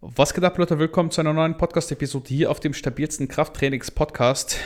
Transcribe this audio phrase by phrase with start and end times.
[0.00, 0.78] Was geht ab, Leute?
[0.78, 4.60] Willkommen zu einer neuen Podcast-Episode hier auf dem stabilsten Krafttrainings-Podcast.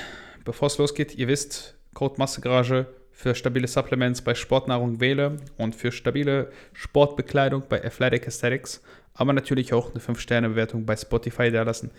[0.45, 5.91] Bevor es losgeht, ihr wisst, Code Massegarage für stabile Supplements bei Sportnahrung wähle und für
[5.91, 8.83] stabile Sportbekleidung bei Athletic Aesthetics,
[9.15, 11.93] aber natürlich auch eine 5-Sterne-Bewertung bei Spotify da lassen.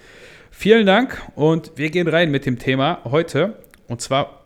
[0.51, 3.57] Vielen Dank und wir gehen rein mit dem Thema heute.
[3.87, 4.45] Und zwar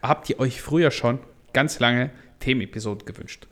[0.00, 1.18] habt ihr euch früher schon
[1.52, 3.48] ganz lange Themenepisoden gewünscht.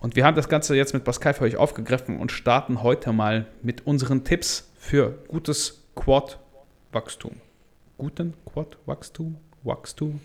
[0.00, 3.44] Und wir haben das Ganze jetzt mit Pascal für euch aufgegriffen und starten heute mal
[3.62, 7.32] mit unseren Tipps für gutes Quad-Wachstum.
[7.98, 9.36] Guten Quad-Wachstum?
[9.62, 10.20] Wachstum?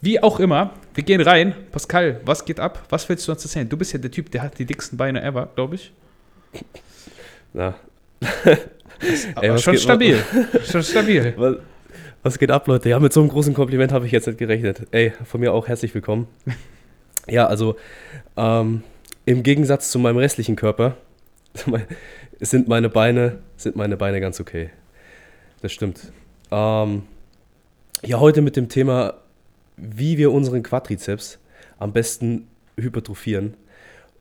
[0.00, 1.52] Wie auch immer, wir gehen rein.
[1.72, 2.86] Pascal, was geht ab?
[2.90, 3.68] Was willst du uns erzählen?
[3.68, 5.92] Du bist ja der Typ, der hat die dicksten Beine ever, glaube ich.
[7.52, 7.74] Na.
[9.40, 10.22] Ey, schon stabil.
[10.64, 11.34] schon stabil.
[11.36, 11.56] Was,
[12.22, 12.88] was geht ab, Leute?
[12.88, 14.88] Ja, mit so einem großen Kompliment habe ich jetzt nicht gerechnet.
[14.90, 16.28] Ey, von mir auch herzlich willkommen.
[17.30, 17.76] Ja, also,
[18.38, 18.82] ähm,
[19.28, 20.96] im Gegensatz zu meinem restlichen Körper
[22.40, 24.70] sind meine Beine, sind meine Beine ganz okay.
[25.60, 26.12] Das stimmt.
[26.50, 27.02] Ähm,
[28.02, 29.18] ja, heute mit dem Thema,
[29.76, 31.38] wie wir unseren Quadrizeps
[31.78, 32.48] am besten
[32.80, 33.52] hypertrophieren.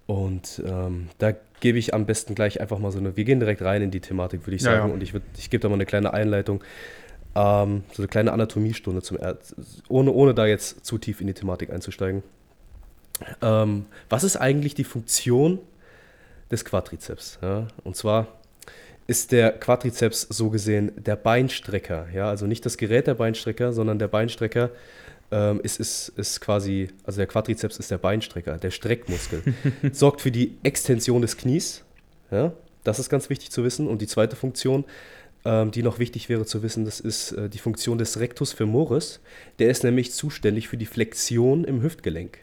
[0.07, 3.61] Und ähm, da gebe ich am besten gleich einfach mal so eine, wir gehen direkt
[3.61, 4.81] rein in die Thematik, würde ich sagen.
[4.81, 4.93] Ja, ja.
[4.93, 6.61] Und ich, ich gebe da mal eine kleine Einleitung,
[7.33, 9.19] ähm, so eine kleine Anatomiestunde, zum,
[9.87, 12.23] ohne, ohne da jetzt zu tief in die Thematik einzusteigen.
[13.41, 15.59] Ähm, was ist eigentlich die Funktion
[16.51, 17.39] des Quadrizeps?
[17.41, 17.67] Ja?
[17.83, 18.27] Und zwar
[19.07, 22.07] ist der Quadrizeps so gesehen der Beinstrecker.
[22.13, 22.29] Ja?
[22.29, 24.71] Also nicht das Gerät der Beinstrecker, sondern der Beinstrecker
[25.31, 29.41] ähm, ist, ist, ist quasi, also der Quadrizeps ist der Beinstrecker, der Streckmuskel.
[29.91, 31.83] Sorgt für die Extension des Knies.
[32.31, 32.53] Ja?
[32.83, 33.87] Das ist ganz wichtig zu wissen.
[33.87, 34.85] Und die zweite Funktion,
[35.45, 39.19] ähm, die noch wichtig wäre zu wissen, das ist äh, die Funktion des Rectus femoris.
[39.59, 42.39] Der ist nämlich zuständig für die Flexion im Hüftgelenk.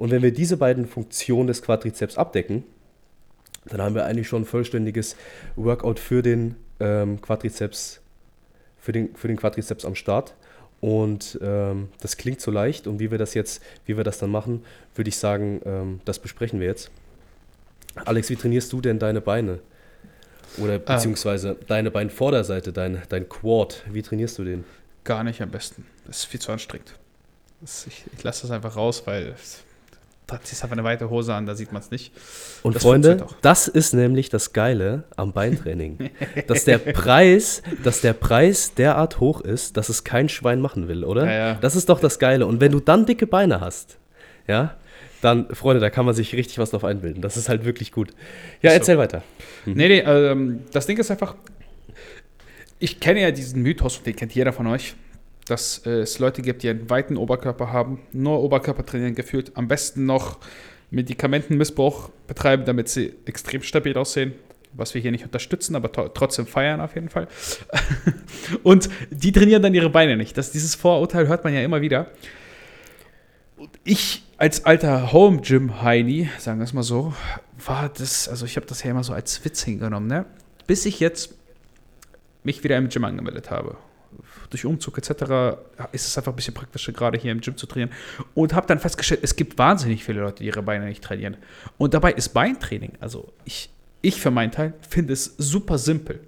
[0.00, 2.64] Und wenn wir diese beiden Funktionen des Quadrizeps abdecken,
[3.66, 5.14] dann haben wir eigentlich schon ein vollständiges
[5.56, 8.00] Workout für den ähm, Quadrizeps,
[8.78, 10.34] für den, für den Quadrizeps am Start.
[10.80, 12.86] Und ähm, das klingt so leicht.
[12.86, 16.18] Und wie wir das jetzt, wie wir das dann machen, würde ich sagen, ähm, das
[16.18, 16.90] besprechen wir jetzt.
[17.94, 19.58] Alex, wie trainierst du denn deine Beine?
[20.56, 20.94] Oder ah.
[20.94, 24.64] beziehungsweise äh, deine Beinvorderseite, dein, dein Quad, wie trainierst du den?
[25.04, 25.84] Gar nicht am besten.
[26.06, 26.94] Das ist viel zu anstrengend.
[27.60, 29.34] Das, ich, ich lasse das einfach raus, weil
[30.42, 32.12] ziehst einfach eine weite Hose an, da sieht man es nicht.
[32.62, 36.10] Und das Freunde, das ist nämlich das Geile am Beintraining.
[36.46, 41.04] dass der Preis, dass der Preis derart hoch ist, dass es kein Schwein machen will,
[41.04, 41.26] oder?
[41.26, 41.54] Ja, ja.
[41.54, 42.46] Das ist doch das Geile.
[42.46, 43.98] Und wenn du dann dicke Beine hast,
[44.46, 44.76] ja,
[45.20, 47.20] dann, Freunde, da kann man sich richtig was drauf einbilden.
[47.20, 48.10] Das ist halt wirklich gut.
[48.62, 49.00] Ja, erzähl so.
[49.00, 49.22] weiter.
[49.64, 49.74] Hm.
[49.74, 51.34] Nee, nee, ähm, das Ding ist einfach,
[52.78, 54.94] ich kenne ja diesen Mythos, den kennt jeder von euch
[55.50, 59.68] dass äh, es Leute gibt, die einen weiten Oberkörper haben, nur Oberkörper trainieren gefühlt, am
[59.68, 60.38] besten noch
[60.90, 64.32] Medikamentenmissbrauch betreiben, damit sie extrem stabil aussehen,
[64.72, 67.28] was wir hier nicht unterstützen, aber trotzdem feiern auf jeden Fall.
[68.62, 70.36] und die trainieren dann ihre Beine nicht.
[70.36, 72.10] Das, dieses Vorurteil hört man ja immer wieder.
[73.84, 77.12] ich als alter Home Gym Heini, sagen wir es mal so,
[77.64, 80.24] war das, also ich habe das ja immer so als Witz hingenommen, ne?
[80.66, 81.34] Bis ich jetzt
[82.42, 83.76] mich wieder im Gym angemeldet habe
[84.50, 85.58] durch Umzug etc.
[85.92, 87.90] ist es einfach ein bisschen praktischer, gerade hier im Gym zu trainieren.
[88.34, 91.36] Und habe dann festgestellt, es gibt wahnsinnig viele Leute, die ihre Beine nicht trainieren.
[91.78, 93.70] Und dabei ist Beintraining, also ich,
[94.02, 96.20] ich für meinen Teil, finde es super simpel.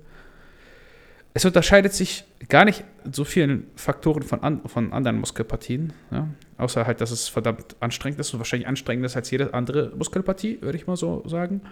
[1.34, 6.28] Es unterscheidet sich gar nicht so vielen Faktoren von, an, von anderen Muskelpartien, ja?
[6.58, 10.60] außer halt, dass es verdammt anstrengend ist und wahrscheinlich anstrengender ist als jede andere Muskelpartie,
[10.60, 11.62] würde ich mal so sagen.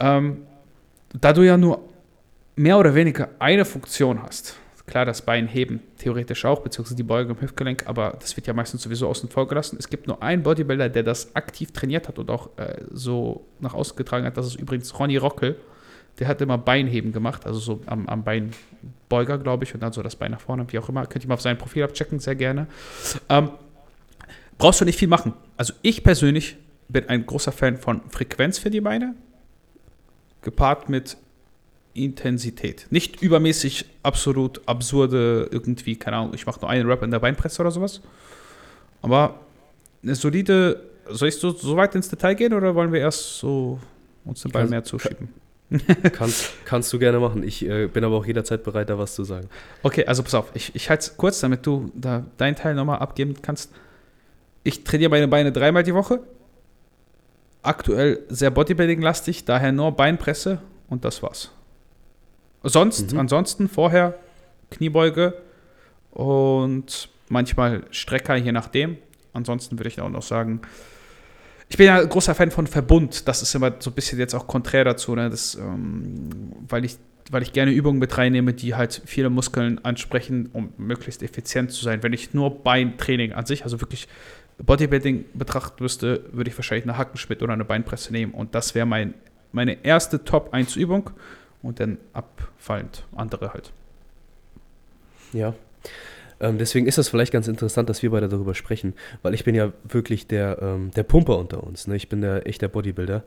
[0.00, 0.42] Ähm,
[1.18, 1.88] da du ja nur
[2.58, 4.56] mehr oder weniger eine Funktion hast.
[4.86, 8.54] Klar, das Bein heben theoretisch auch, beziehungsweise die Beugung im Hüftgelenk, aber das wird ja
[8.54, 9.76] meistens sowieso außen vor gelassen.
[9.78, 13.74] Es gibt nur einen Bodybuilder, der das aktiv trainiert hat und auch äh, so nach
[13.74, 14.38] außen getragen hat.
[14.38, 15.56] Das ist übrigens Ronny Rockel.
[16.18, 20.02] Der hat immer Beinheben gemacht, also so am, am Beinbeuger, glaube ich, und dann so
[20.02, 21.06] das Bein nach vorne, wie auch immer.
[21.06, 22.66] Könnt ihr mal auf sein Profil abchecken, sehr gerne.
[23.28, 23.50] Ähm,
[24.56, 25.34] brauchst du nicht viel machen.
[25.58, 26.56] Also ich persönlich
[26.88, 29.14] bin ein großer Fan von Frequenz für die Beine,
[30.40, 31.18] gepaart mit
[32.04, 32.86] Intensität.
[32.90, 37.60] Nicht übermäßig absolut absurde, irgendwie, keine Ahnung, ich mache nur einen Rap in der Beinpresse
[37.60, 38.00] oder sowas.
[39.02, 39.40] Aber
[40.02, 43.78] eine solide, soll ich so, so weit ins Detail gehen oder wollen wir erst so
[44.24, 45.28] uns den Ball mehr zuschieben?
[46.12, 47.42] kannst, kannst du gerne machen.
[47.42, 49.48] Ich äh, bin aber auch jederzeit bereit, da was zu sagen.
[49.82, 53.00] Okay, also pass auf, ich, ich halte es kurz, damit du da deinen Teil nochmal
[53.00, 53.70] abgeben kannst.
[54.64, 56.20] Ich trainiere meine Beine dreimal die Woche.
[57.62, 61.50] Aktuell sehr Bodybuilding-lastig, daher nur Beinpresse und das war's.
[62.62, 63.20] Sonst, mhm.
[63.20, 64.14] ansonsten vorher
[64.70, 65.34] Kniebeuge
[66.10, 68.98] und manchmal Strecker, je nachdem.
[69.32, 70.60] Ansonsten würde ich auch noch sagen,
[71.68, 73.28] ich bin ja großer Fan von Verbund.
[73.28, 75.28] Das ist immer so ein bisschen jetzt auch konträr dazu, ne?
[75.28, 76.30] das, ähm,
[76.66, 76.96] weil, ich,
[77.30, 81.84] weil ich gerne Übungen mit reinnehme, die halt viele Muskeln ansprechen, um möglichst effizient zu
[81.84, 82.02] sein.
[82.02, 84.08] Wenn ich nur Beintraining an sich, also wirklich
[84.58, 88.32] Bodybuilding betrachten müsste, würde ich wahrscheinlich eine Hackenschmidt oder eine Beinpresse nehmen.
[88.32, 89.14] Und das wäre mein,
[89.52, 91.10] meine erste Top-1-Übung
[91.62, 93.72] und dann abfallend andere halt.
[95.32, 95.54] Ja,
[96.40, 99.54] ähm, deswegen ist das vielleicht ganz interessant, dass wir beide darüber sprechen, weil ich bin
[99.54, 101.86] ja wirklich der, ähm, der Pumper unter uns.
[101.86, 101.96] Ne?
[101.96, 103.24] Ich bin der echter Bodybuilder.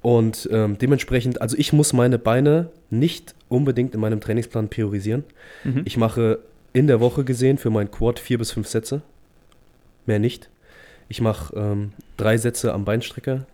[0.00, 5.24] Und ähm, dementsprechend, also ich muss meine Beine nicht unbedingt in meinem Trainingsplan priorisieren.
[5.64, 5.82] Mhm.
[5.84, 6.40] Ich mache
[6.72, 9.02] in der Woche gesehen für mein Quad vier bis fünf Sätze.
[10.06, 10.48] Mehr nicht.
[11.08, 13.46] Ich mache ähm, drei Sätze am Beinstrecker,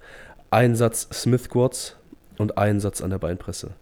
[0.50, 1.96] einen Satz Smith Quads
[2.38, 3.72] und einen Satz an der Beinpresse.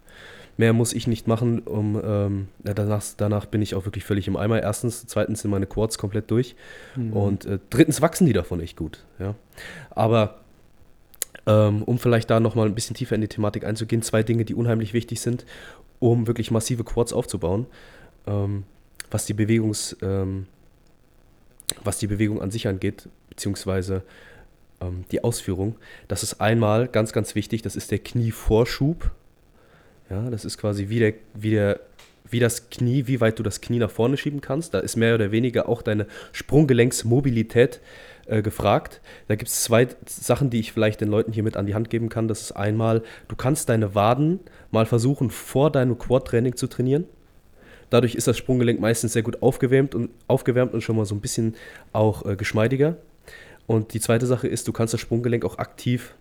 [0.59, 4.37] Mehr muss ich nicht machen, um ähm, danach, danach bin ich auch wirklich völlig im
[4.37, 4.63] Eimer.
[4.63, 6.57] Erstens, zweitens sind meine Quads komplett durch
[6.95, 7.13] mhm.
[7.13, 9.05] und äh, drittens wachsen die davon echt gut.
[9.19, 9.35] Ja.
[9.91, 10.41] Aber
[11.47, 14.55] ähm, um vielleicht da nochmal ein bisschen tiefer in die Thematik einzugehen, zwei Dinge, die
[14.55, 15.45] unheimlich wichtig sind,
[15.99, 17.67] um wirklich massive Quads aufzubauen,
[18.27, 18.65] ähm,
[19.11, 20.47] was die Bewegungs, ähm,
[21.85, 24.03] was die Bewegung an sich angeht, beziehungsweise
[24.81, 25.77] ähm, die Ausführung.
[26.09, 29.11] Das ist einmal ganz, ganz wichtig, das ist der Knievorschub.
[30.11, 31.81] Ja, das ist quasi wie, der, wie, der,
[32.31, 34.75] wie das Knie, wie weit du das Knie nach vorne schieben kannst.
[34.75, 37.81] Da ist mehr oder weniger auch deine Sprunggelenksmobilität
[38.27, 39.01] äh, gefragt.
[39.29, 41.91] Da gibt es zwei Sachen, die ich vielleicht den Leuten hier mit an die Hand
[41.91, 42.29] geben kann.
[42.29, 47.05] Das ist einmal, du kannst deine Waden mal versuchen, vor deinem Quad-Training zu trainieren.
[47.91, 51.21] Dadurch ist das Sprunggelenk meistens sehr gut aufgewärmt und, aufgewärmt und schon mal so ein
[51.21, 51.55] bisschen
[51.93, 52.97] auch äh, geschmeidiger.
[53.67, 56.15] Und die zweite Sache ist, du kannst das Sprunggelenk auch aktiv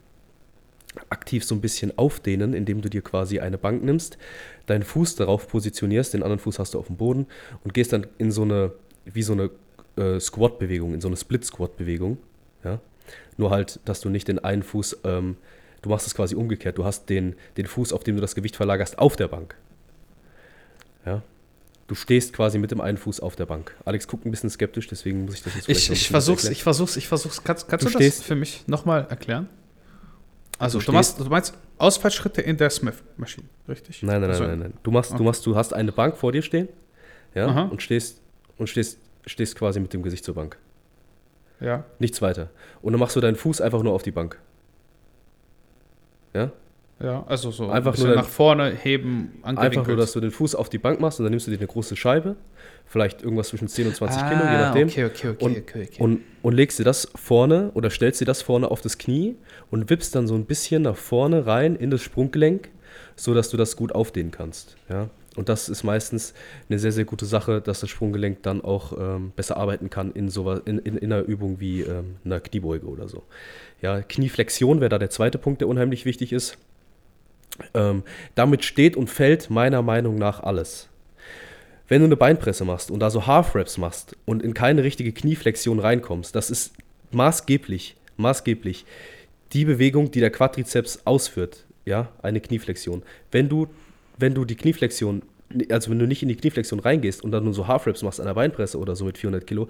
[1.09, 4.17] aktiv so ein bisschen aufdehnen, indem du dir quasi eine Bank nimmst,
[4.65, 7.27] deinen Fuß darauf positionierst, den anderen Fuß hast du auf dem Boden
[7.63, 8.71] und gehst dann in so eine,
[9.05, 9.49] wie so eine
[9.97, 12.17] äh, Squat-Bewegung, in so eine Split-Squat-Bewegung.
[12.63, 12.79] Ja?
[13.37, 15.37] Nur halt, dass du nicht den einen Fuß, ähm,
[15.81, 18.55] du machst es quasi umgekehrt, du hast den, den Fuß, auf dem du das Gewicht
[18.55, 19.55] verlagerst, auf der Bank.
[21.05, 21.21] Ja?
[21.87, 23.75] Du stehst quasi mit dem einen Fuß auf der Bank.
[23.85, 26.97] Alex guckt ein bisschen skeptisch, deswegen muss ich das jetzt Ich, ich versuch's, ich versuch's,
[26.97, 27.43] ich versuch's.
[27.43, 29.47] Kannst, kannst du, du das für mich nochmal erklären?
[30.57, 34.01] Also du, machst, du meinst Ausfallschritte in der Smith-Maschine, richtig?
[34.03, 35.17] Nein, nein, also, nein, nein, Du machst, okay.
[35.17, 36.69] du machst, du hast eine Bank vor dir stehen,
[37.33, 37.63] ja, Aha.
[37.63, 38.21] und stehst
[38.57, 40.57] und stehst, stehst quasi mit dem Gesicht zur Bank.
[41.59, 41.83] Ja.
[41.99, 42.49] Nichts weiter.
[42.81, 44.39] Und dann machst du deinen Fuß einfach nur auf die Bank.
[46.33, 46.51] Ja?
[46.99, 50.69] Ja, also so einfach nur nach vorne heben, Einfach nur, dass du den Fuß auf
[50.69, 52.37] die Bank machst und dann nimmst du dir eine große Scheibe,
[52.85, 54.87] vielleicht irgendwas zwischen 10 und 20 ah, Kilo, je nachdem.
[54.87, 56.01] Okay, okay, okay, und, okay, okay.
[56.01, 59.35] Und, und legst dir das vorne oder stellst dir das vorne auf das Knie
[59.71, 62.69] und wippst dann so ein bisschen nach vorne rein in das Sprunggelenk,
[63.17, 64.77] sodass du das gut aufdehnen kannst.
[64.87, 65.09] Ja?
[65.35, 66.33] Und das ist meistens
[66.69, 70.29] eine sehr, sehr gute Sache, dass das Sprunggelenk dann auch ähm, besser arbeiten kann in,
[70.29, 73.23] so, in, in, in einer Übung wie ähm, einer Kniebeuge oder so.
[73.81, 76.57] Ja, Knieflexion wäre da der zweite Punkt, der unheimlich wichtig ist.
[77.73, 78.03] Ähm,
[78.35, 80.89] damit steht und fällt meiner Meinung nach alles.
[81.87, 85.79] Wenn du eine Beinpresse machst und da so Half-Raps machst und in keine richtige Knieflexion
[85.79, 86.73] reinkommst, das ist
[87.11, 88.85] maßgeblich, maßgeblich
[89.53, 93.03] die Bewegung, die der Quadrizeps ausführt, ja, eine Knieflexion.
[93.31, 93.67] Wenn du,
[94.17, 95.21] wenn du die Knieflexion
[95.69, 98.25] also wenn du nicht in die Knieflexion reingehst und dann nur so Half-Raps machst an
[98.25, 99.67] der Beinpresse oder so mit 400 Kilo,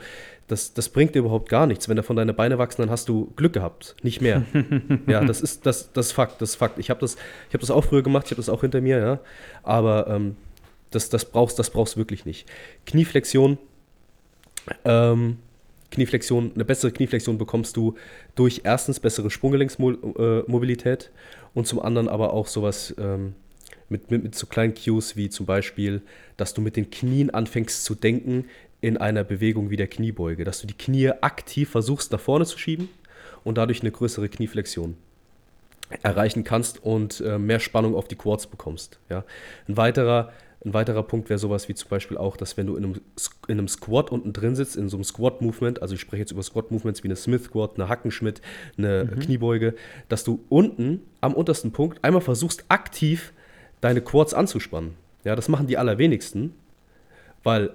[0.47, 1.89] das, das bringt dir überhaupt gar nichts.
[1.89, 4.43] Wenn davon deine Beine wachsen, dann hast du Glück gehabt, nicht mehr.
[5.07, 6.79] ja, das ist das, das ist Fakt, das ist Fakt.
[6.79, 7.17] Ich habe das,
[7.53, 9.19] hab das auch früher gemacht, ich habe das auch hinter mir, ja.
[9.63, 10.37] Aber ähm,
[10.91, 12.47] das, das brauchst das brauchst wirklich nicht.
[12.85, 13.57] Knieflexion,
[14.85, 15.37] ähm,
[15.91, 17.95] Knieflexion, eine bessere Knieflexion bekommst du
[18.35, 23.35] durch erstens bessere Sprunggelenksmobilität äh, und zum anderen aber auch sowas ähm,
[23.89, 26.01] mit, mit, mit so kleinen Cues wie zum Beispiel,
[26.37, 28.45] dass du mit den Knien anfängst zu denken
[28.81, 32.57] in einer Bewegung wie der Kniebeuge, dass du die Knie aktiv versuchst nach vorne zu
[32.57, 32.89] schieben
[33.43, 34.97] und dadurch eine größere Knieflexion
[36.01, 38.99] erreichen kannst und äh, mehr Spannung auf die Quads bekommst.
[39.09, 39.23] Ja.
[39.67, 40.31] Ein, weiterer,
[40.65, 43.01] ein weiterer Punkt wäre sowas wie zum Beispiel auch, dass wenn du in einem,
[43.47, 46.41] in einem Squat unten drin sitzt, in so einem Squat-Movement, also ich spreche jetzt über
[46.41, 48.41] Squat-Movements wie eine Smith-Squat, eine Hackenschmidt,
[48.77, 49.19] eine mhm.
[49.19, 49.75] Kniebeuge,
[50.09, 53.31] dass du unten am untersten Punkt einmal versuchst aktiv
[53.85, 54.95] deine Quads anzuspannen.
[55.23, 56.55] Ja, das machen die allerwenigsten,
[57.43, 57.71] weil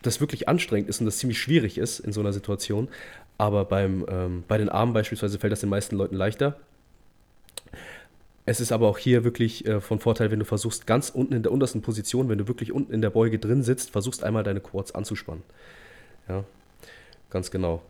[0.00, 2.88] das wirklich anstrengend ist und das ziemlich schwierig ist in so einer Situation.
[3.36, 6.56] Aber beim, ähm, bei den Armen beispielsweise fällt das den meisten Leuten leichter.
[8.46, 11.42] Es ist aber auch hier wirklich äh, von Vorteil, wenn du versuchst, ganz unten in
[11.42, 14.60] der untersten Position, wenn du wirklich unten in der Beuge drin sitzt, versuchst einmal deine
[14.60, 15.42] Quads anzuspannen.
[16.26, 16.42] Ja,
[17.28, 17.82] ganz genau.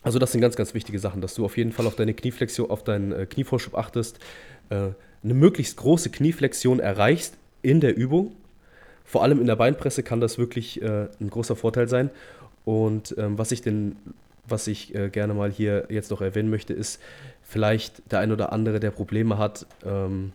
[0.00, 2.70] Also das sind ganz, ganz wichtige Sachen, dass du auf jeden Fall auf deine Knieflexion,
[2.70, 4.18] auf deinen äh, Knievorschub achtest,
[4.70, 8.32] äh, eine möglichst große Knieflexion erreichst in der Übung.
[9.04, 12.10] Vor allem in der Beinpresse kann das wirklich äh, ein großer Vorteil sein.
[12.64, 13.96] Und ähm, was ich den
[14.50, 17.00] was ich äh, gerne mal hier jetzt noch erwähnen möchte, ist
[17.42, 20.32] vielleicht der ein oder andere, der Probleme hat, ähm,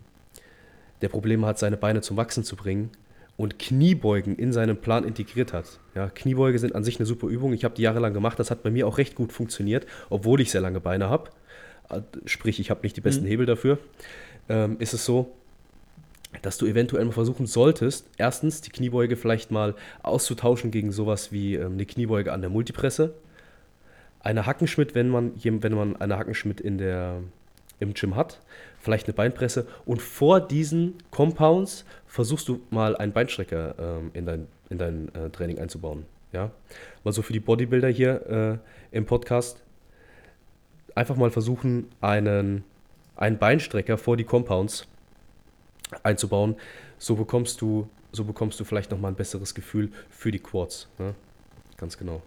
[1.02, 2.92] der Probleme hat, seine Beine zum Wachsen zu bringen
[3.38, 5.80] und Kniebeugen in seinen Plan integriert hat.
[5.96, 7.54] Ja, Kniebeuge sind an sich eine super Übung.
[7.54, 8.40] Ich habe die jahrelang gemacht.
[8.40, 11.30] Das hat bei mir auch recht gut funktioniert, obwohl ich sehr lange Beine habe.
[11.90, 13.30] Äh, sprich, ich habe nicht die besten mhm.
[13.30, 13.80] Hebel dafür.
[14.50, 15.34] Ähm, ist es so,
[16.42, 21.56] dass du eventuell mal versuchen solltest, erstens die Kniebeuge vielleicht mal auszutauschen gegen sowas wie
[21.56, 23.14] ähm, eine Kniebeuge an der Multipresse.
[24.20, 27.20] Eine Hackenschmidt, wenn man, wenn man eine Hackenschmidt in der,
[27.80, 28.40] im Gym hat,
[28.80, 34.48] vielleicht eine Beinpresse und vor diesen Compounds versuchst du mal einen Beinstrecker ähm, in dein,
[34.70, 36.06] in dein äh, Training einzubauen.
[36.32, 36.52] Ja?
[37.04, 38.60] Mal so für die Bodybuilder hier
[38.92, 39.62] äh, im Podcast.
[40.96, 42.64] Einfach mal versuchen, einen,
[43.16, 44.88] einen Beinstrecker vor die Compounds
[46.04, 46.56] einzubauen.
[46.98, 50.88] So bekommst du, so bekommst du vielleicht nochmal ein besseres Gefühl für die Quads.
[50.98, 51.14] Ne?
[51.78, 52.22] Ganz genau.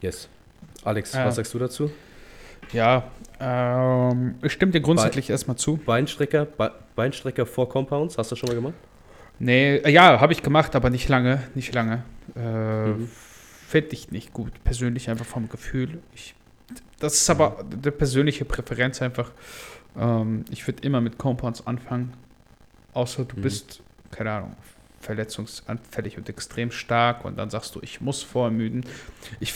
[0.00, 0.28] Yes.
[0.84, 1.90] Alex, äh, was sagst du dazu?
[2.72, 3.10] Ja,
[3.40, 5.76] ähm, ich stimme dir grundsätzlich Be erstmal zu.
[5.76, 8.74] Beinstrecker, Be Beinstrecker vor Compounds, hast du schon mal gemacht?
[9.38, 12.02] Nee, äh, ja, habe ich gemacht, aber nicht lange, nicht lange.
[12.36, 13.08] Äh, mhm.
[13.08, 16.00] Finde ich nicht gut, persönlich einfach vom Gefühl.
[16.14, 16.34] Ich,
[16.98, 19.30] das ist aber eine persönliche Präferenz einfach.
[19.96, 22.12] Ähm, ich würde immer mit Compounds anfangen,
[22.92, 23.42] außer du mhm.
[23.42, 24.56] bist, keine Ahnung,
[25.00, 28.84] verletzungsanfällig und extrem stark und dann sagst du, ich muss vorermüden.
[29.40, 29.54] Ich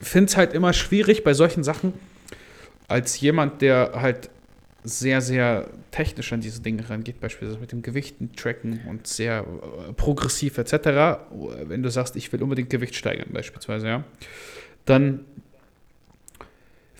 [0.00, 1.94] finde es halt immer schwierig bei solchen Sachen,
[2.88, 4.30] als jemand, der halt
[4.82, 9.92] sehr, sehr technisch an diese Dinge rangeht, beispielsweise mit dem Gewichten tracken und sehr äh,
[9.94, 11.22] progressiv etc.,
[11.62, 14.04] wenn du sagst, ich will unbedingt Gewicht steigern beispielsweise, ja,
[14.84, 15.24] dann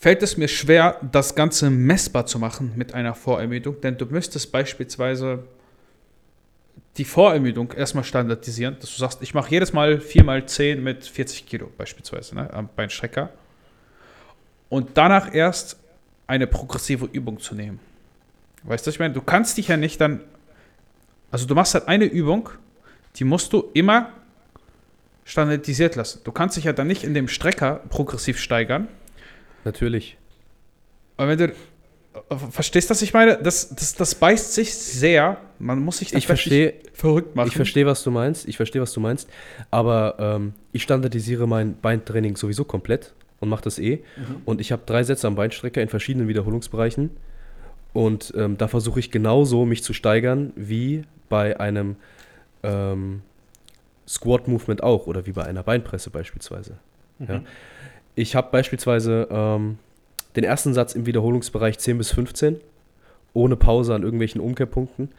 [0.05, 4.53] fällt es mir schwer, das Ganze messbar zu machen mit einer Vorermüdung, denn du müsstest
[4.53, 5.45] beispielsweise
[6.99, 11.71] die Vorermüdung erstmal standardisieren, dass du sagst, ich mache jedes Mal 4x10 mit 40 Kilo
[11.79, 13.31] beispielsweise ne, am Beinstrecker
[14.69, 15.79] und danach erst
[16.27, 17.81] eine progressive Übung zu nehmen.
[18.65, 20.21] Weißt du, ich meine, du kannst dich ja nicht dann,
[21.31, 22.51] also du machst halt eine Übung,
[23.17, 24.13] die musst du immer
[25.25, 26.21] standardisiert lassen.
[26.25, 28.87] Du kannst dich ja dann nicht in dem Strecker progressiv steigern.
[29.65, 30.17] Natürlich.
[31.17, 31.53] Aber wenn du,
[32.51, 33.39] verstehst du, was ich meine?
[33.43, 35.39] Das, das, das beißt sich sehr.
[35.59, 37.49] Man muss sich ich verstehe, verrückt machen.
[37.49, 38.49] Ich verstehe, was du meinst.
[38.49, 39.29] Ich verstehe, was du meinst.
[39.71, 44.03] Aber ähm, ich standardisiere mein Beintraining sowieso komplett und mache das eh.
[44.17, 44.43] Mhm.
[44.45, 47.11] Und ich habe drei Sätze am Beinstrecker in verschiedenen Wiederholungsbereichen.
[47.93, 51.97] Und ähm, da versuche ich genauso mich zu steigern wie bei einem
[52.63, 53.23] ähm,
[54.09, 56.77] Squat-Movement auch oder wie bei einer Beinpresse beispielsweise.
[57.19, 57.27] Mhm.
[57.29, 57.43] Ja.
[58.17, 59.79] Ich habe beispielsweise ähm,
[60.37, 62.61] den ersten Satz im Wiederholungsbereich 10 bis 15,
[63.33, 65.11] ohne Pause an irgendwelchen Umkehrpunkten.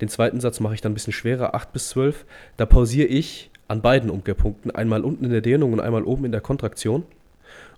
[0.00, 2.24] Den zweiten Satz mache ich dann ein bisschen schwerer, 8 bis 12.
[2.56, 6.32] Da pausiere ich an beiden Umkehrpunkten, einmal unten in der Dehnung und einmal oben in
[6.32, 7.04] der Kontraktion.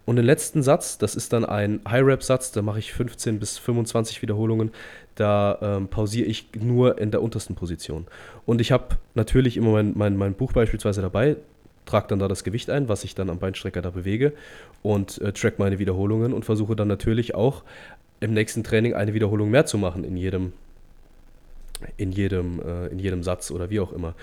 [0.05, 4.23] Und den letzten Satz, das ist dann ein High-Rap-Satz, da mache ich 15 bis 25
[4.23, 4.71] Wiederholungen,
[5.17, 8.07] da ähm, pausiere ich nur in der untersten Position.
[8.45, 11.37] Und ich habe natürlich immer mein, mein, mein Buch beispielsweise dabei,
[11.87, 14.33] trage dann da das Gewicht ein, was ich dann am Beinstrecker da bewege
[14.83, 17.63] und äh, track meine Wiederholungen und versuche dann natürlich auch
[18.21, 20.53] im nächsten Training eine Wiederholung mehr zu machen in jedem,
[21.97, 24.15] in jedem, äh, in jedem Satz oder wie auch immer.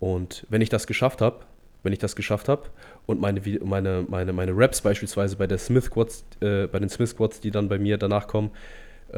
[0.00, 1.40] Und wenn ich das geschafft habe,
[1.82, 2.62] wenn ich das geschafft habe
[3.06, 7.10] und meine, meine, meine, meine Raps beispielsweise bei, der Smith Squats, äh, bei den Smith
[7.10, 8.50] Squats, die dann bei mir danach kommen,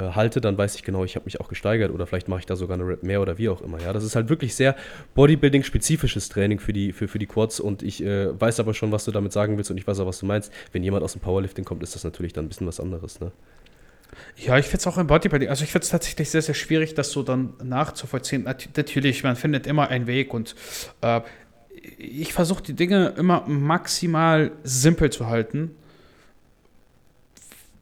[0.00, 2.56] halte, dann weiß ich genau, ich habe mich auch gesteigert oder vielleicht mache ich da
[2.56, 3.80] sogar eine Rap mehr oder wie auch immer.
[3.80, 4.74] Ja, das ist halt wirklich sehr
[5.14, 9.04] Bodybuilding-spezifisches Training für die, für, für die Quads und ich äh, weiß aber schon, was
[9.04, 10.52] du damit sagen willst und ich weiß auch, was du meinst.
[10.72, 13.20] Wenn jemand aus dem Powerlifting kommt, ist das natürlich dann ein bisschen was anderes.
[13.20, 13.32] Ne?
[14.36, 16.94] Ja, ich finde es auch im Bodybuilding, also ich finde es tatsächlich sehr, sehr schwierig,
[16.94, 18.44] das so dann nachzuvollziehen.
[18.76, 20.54] Natürlich, man findet immer einen Weg und
[21.00, 21.20] äh,
[21.98, 25.72] ich versuche die Dinge immer maximal simpel zu halten.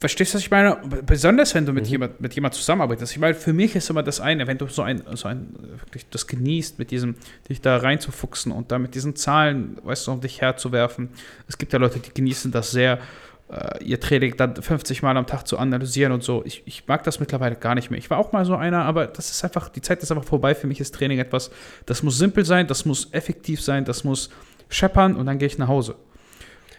[0.02, 0.78] Verstehst du, was ich meine?
[1.06, 1.90] Besonders wenn du mit mhm.
[1.90, 3.12] jemand mit jemand zusammenarbeitest.
[3.12, 6.08] Ich meine, für mich ist immer das eine, wenn du so ein, so ein wirklich
[6.10, 7.14] das genießt, mit diesem,
[7.48, 11.10] dich da reinzufuchsen und da mit diesen Zahlen, weißt du, um dich herzuwerfen.
[11.46, 12.98] Es gibt ja Leute, die genießen das sehr
[13.48, 16.42] äh, ihr Training dann 50 Mal am Tag zu analysieren und so.
[16.44, 17.98] Ich, ich mag das mittlerweile gar nicht mehr.
[17.98, 20.56] Ich war auch mal so einer, aber das ist einfach, die Zeit ist einfach vorbei.
[20.56, 21.52] Für mich ist Training etwas,
[21.86, 24.30] das muss simpel sein, das muss effektiv sein, das muss
[24.68, 25.94] scheppern und dann gehe ich nach Hause.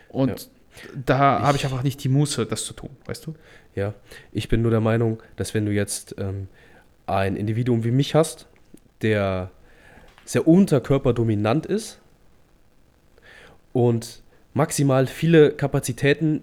[0.09, 0.47] Und ja.
[0.93, 3.35] Da habe ich einfach nicht die Muße, das zu tun, weißt du?
[3.75, 3.93] Ja,
[4.31, 6.47] ich bin nur der Meinung, dass wenn du jetzt ähm,
[7.05, 8.47] ein Individuum wie mich hast,
[9.01, 9.51] der
[10.25, 11.99] sehr unterkörperdominant ist
[13.73, 14.21] und
[14.53, 16.41] maximal viele Kapazitäten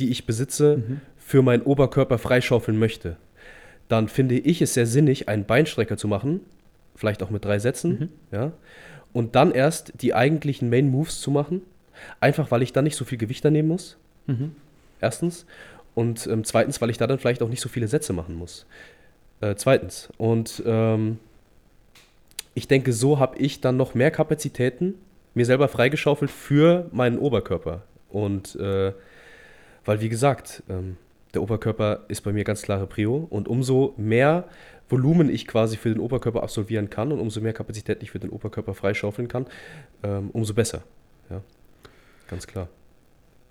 [0.00, 1.00] die ich besitze, mhm.
[1.16, 3.16] für meinen Oberkörper freischaufeln möchte,
[3.88, 6.40] dann finde ich es sehr sinnig, einen Beinstrecker zu machen,
[6.96, 8.08] vielleicht auch mit drei Sätzen, mhm.
[8.32, 8.52] ja,
[9.12, 11.62] und dann erst die eigentlichen Main Moves zu machen.
[12.20, 13.96] Einfach weil ich dann nicht so viel Gewicht nehmen muss.
[14.26, 14.54] Mhm.
[15.00, 15.46] Erstens.
[15.94, 18.66] Und ähm, zweitens, weil ich da dann vielleicht auch nicht so viele Sätze machen muss.
[19.40, 20.08] Äh, zweitens.
[20.18, 21.18] Und ähm,
[22.54, 24.94] ich denke, so habe ich dann noch mehr Kapazitäten
[25.34, 27.82] mir selber freigeschaufelt für meinen Oberkörper.
[28.08, 28.92] Und äh,
[29.84, 30.96] weil, wie gesagt, ähm,
[31.34, 33.26] der Oberkörper ist bei mir ganz klare Prio.
[33.30, 34.48] Und umso mehr
[34.88, 38.30] Volumen ich quasi für den Oberkörper absolvieren kann und umso mehr Kapazität ich für den
[38.30, 39.46] Oberkörper freischaufeln kann,
[40.02, 40.82] ähm, umso besser.
[41.30, 41.42] Ja,
[42.30, 42.68] ganz klar.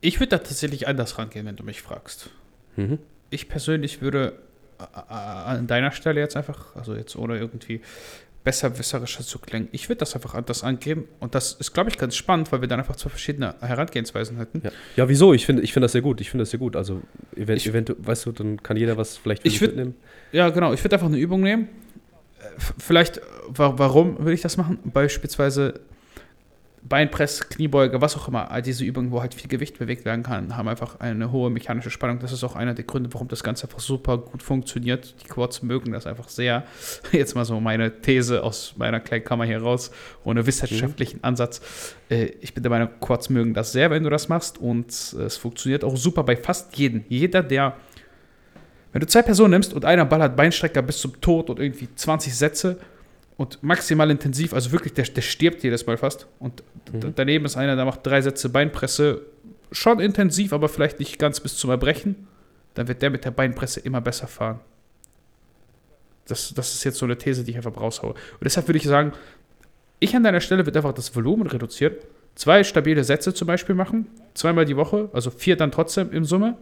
[0.01, 2.29] Ich würde da tatsächlich anders rangehen, wenn du mich fragst.
[2.77, 2.99] Mhm.
[3.29, 4.39] Ich persönlich würde
[4.79, 7.81] äh, äh, an deiner Stelle jetzt einfach, also jetzt ohne irgendwie
[8.45, 11.03] besserwisserischer zu klingen, ich würde das einfach anders angeben.
[11.19, 14.61] Und das ist, glaube ich, ganz spannend, weil wir dann einfach zwei verschiedene Herangehensweisen hätten.
[14.63, 15.33] Ja, ja wieso?
[15.33, 16.21] Ich finde ich find das sehr gut.
[16.21, 16.77] Ich finde das sehr gut.
[16.77, 17.01] Also,
[17.35, 19.95] event, Ich- event, weißt du, dann kann jeder was vielleicht Ich würd- mitnehmen.
[20.31, 20.71] Ja, genau.
[20.73, 21.67] Ich würde einfach eine Übung nehmen.
[22.39, 22.43] Äh,
[22.77, 23.19] Vielleicht,
[23.49, 24.79] wa warum würde ich das machen?
[24.85, 25.81] Beispielsweise
[26.81, 28.51] Beinpress, Kniebeuge, was auch immer.
[28.51, 31.89] All diese Übungen, wo halt viel Gewicht bewegt werden kann, haben einfach eine hohe mechanische
[31.89, 32.19] Spannung.
[32.19, 35.15] Das ist auch einer der Gründe, warum das Ganze einfach super gut funktioniert.
[35.23, 36.63] Die Quads mögen das einfach sehr.
[37.11, 39.91] Jetzt mal so meine These aus meiner kleinen Kammer hier raus,
[40.23, 41.95] ohne wissenschaftlichen Ansatz.
[42.09, 44.57] Äh, Ich bin der Meinung, Quads mögen das sehr, wenn du das machst.
[44.57, 47.03] Und äh, es funktioniert auch super bei fast jedem.
[47.09, 47.75] Jeder, der
[48.91, 52.35] wenn du zwei Personen nimmst und einer ballert Beinstrecker bis zum Tod und irgendwie 20
[52.35, 52.79] Sätze
[53.39, 56.27] und maximal intensiv, also wirklich, der, der stirbt jedes Mal fast.
[56.39, 57.13] Und Mhm.
[57.15, 59.21] daneben ist einer, der macht drei Sätze Beinpresse,
[59.71, 62.27] schon intensiv, aber vielleicht nicht ganz bis zum Erbrechen.
[62.73, 64.59] Dann wird der mit der Beinpresse immer besser fahren.
[66.27, 68.11] Das, das ist jetzt so eine These, die ich einfach raushaue.
[68.11, 69.13] Und deshalb würde ich sagen,
[70.01, 71.93] ich an deiner Stelle würde einfach das Volumen reduzieren.
[72.35, 76.57] Zwei stabile Sätze zum Beispiel machen, zweimal die Woche, also vier dann trotzdem im Summe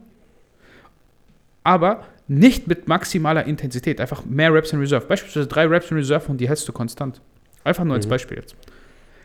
[1.64, 4.02] aber nicht mit maximaler Intensität.
[4.02, 5.06] Einfach mehr Reps in Reserve.
[5.08, 7.22] Beispielsweise drei Reps in Reserve und die hältst du konstant.
[7.64, 8.10] Einfach nur als Mhm.
[8.12, 8.56] Beispiel jetzt.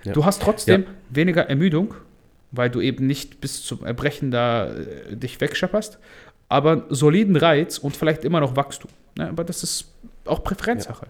[0.05, 0.13] Ja.
[0.13, 1.95] Du hast trotzdem weniger Ermüdung,
[2.51, 5.99] weil du eben nicht bis zum Erbrechen da äh, dich wegschapperst,
[6.49, 8.91] aber einen soliden Reiz und vielleicht immer noch Wachstum.
[9.17, 9.29] Ne?
[9.29, 9.93] Aber das ist
[10.25, 11.07] auch Präferenzsache.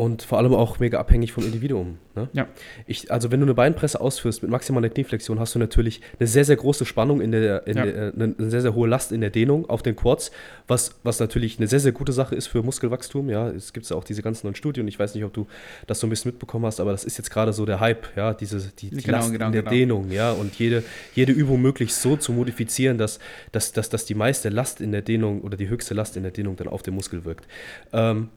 [0.00, 1.98] Und vor allem auch mega abhängig vom Individuum.
[2.16, 2.30] Ne?
[2.32, 2.48] Ja.
[2.86, 6.46] Ich, also wenn du eine Beinpresse ausführst mit maximaler Knieflexion, hast du natürlich eine sehr,
[6.46, 7.84] sehr große Spannung in der, in Ja.
[7.84, 10.30] der äh, eine, eine sehr, sehr hohe Last in der Dehnung auf den Quads,
[10.66, 13.28] was, was natürlich eine sehr, sehr gute Sache ist für Muskelwachstum.
[13.28, 14.88] Ja, es gibt ja auch diese ganzen neuen Studien.
[14.88, 15.46] Ich weiß nicht, ob du
[15.86, 18.32] das so ein bisschen mitbekommen hast, aber das ist jetzt gerade so der Hype, ja,
[18.32, 19.70] diese die, die Genau, Last genau, in der genau.
[19.70, 20.82] Dehnung, ja, und jede,
[21.14, 23.18] jede Übung möglichst so zu modifizieren, dass,
[23.52, 26.32] dass, dass, dass die meiste Last in der Dehnung oder die höchste Last in der
[26.32, 27.46] Dehnung dann auf den Muskel wirkt.
[27.92, 28.30] Ähm,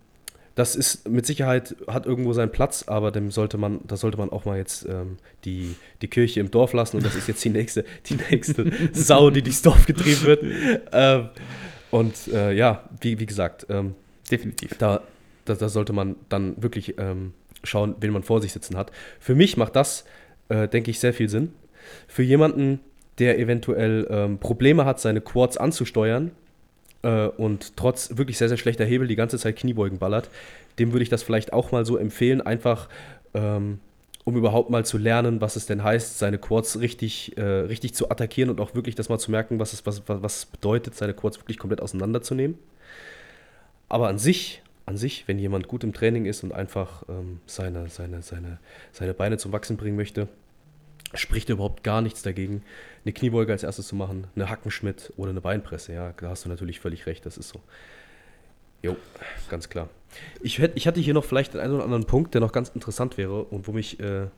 [0.55, 4.29] das ist mit Sicherheit, hat irgendwo seinen Platz, aber dem sollte man, da sollte man
[4.29, 7.49] auch mal jetzt ähm, die, die Kirche im Dorf lassen und das ist jetzt die
[7.49, 10.43] nächste, die nächste Sau, die durchs Dorf getrieben wird.
[10.91, 11.29] Ähm,
[11.89, 13.95] und äh, ja, wie, wie gesagt, ähm,
[14.29, 14.77] Definitiv.
[14.77, 15.01] da,
[15.45, 18.91] da, da sollte man dann wirklich ähm, schauen, wen man vor sich sitzen hat.
[19.19, 20.05] Für mich macht das,
[20.49, 21.53] äh, denke ich, sehr viel Sinn.
[22.07, 22.79] Für jemanden,
[23.19, 26.31] der eventuell ähm, Probleme hat, seine Quads anzusteuern
[27.03, 30.29] äh, und trotz wirklich sehr, sehr schlechter Hebel die ganze Zeit Kniebeugen ballert,
[30.79, 32.89] dem würde ich das vielleicht auch mal so empfehlen, einfach
[33.33, 33.79] ähm,
[34.25, 38.09] um überhaupt mal zu lernen, was es denn heißt, seine Quads richtig, äh, richtig zu
[38.09, 41.39] attackieren und auch wirklich das mal zu merken, was es was, was, bedeutet, seine Quads
[41.39, 42.57] wirklich komplett auseinanderzunehmen.
[43.89, 47.89] Aber an sich, an sich, wenn jemand gut im Training ist und einfach ähm, seine,
[47.89, 48.59] seine, seine,
[48.91, 50.29] seine Beine zum Wachsen bringen möchte,
[51.13, 52.63] spricht überhaupt gar nichts dagegen,
[53.05, 55.93] eine Kniebeuge als erstes zu machen, eine Hackenschmidt oder eine Beinpresse.
[55.93, 57.59] Ja, da hast du natürlich völlig recht, das ist so.
[58.81, 58.97] Jo,
[59.49, 59.89] ganz klar.
[60.41, 62.69] Ich, hätt, ich hatte hier noch vielleicht den einen oder anderen Punkt, der noch ganz
[62.69, 64.29] interessant wäre und wo mich, äh, äh,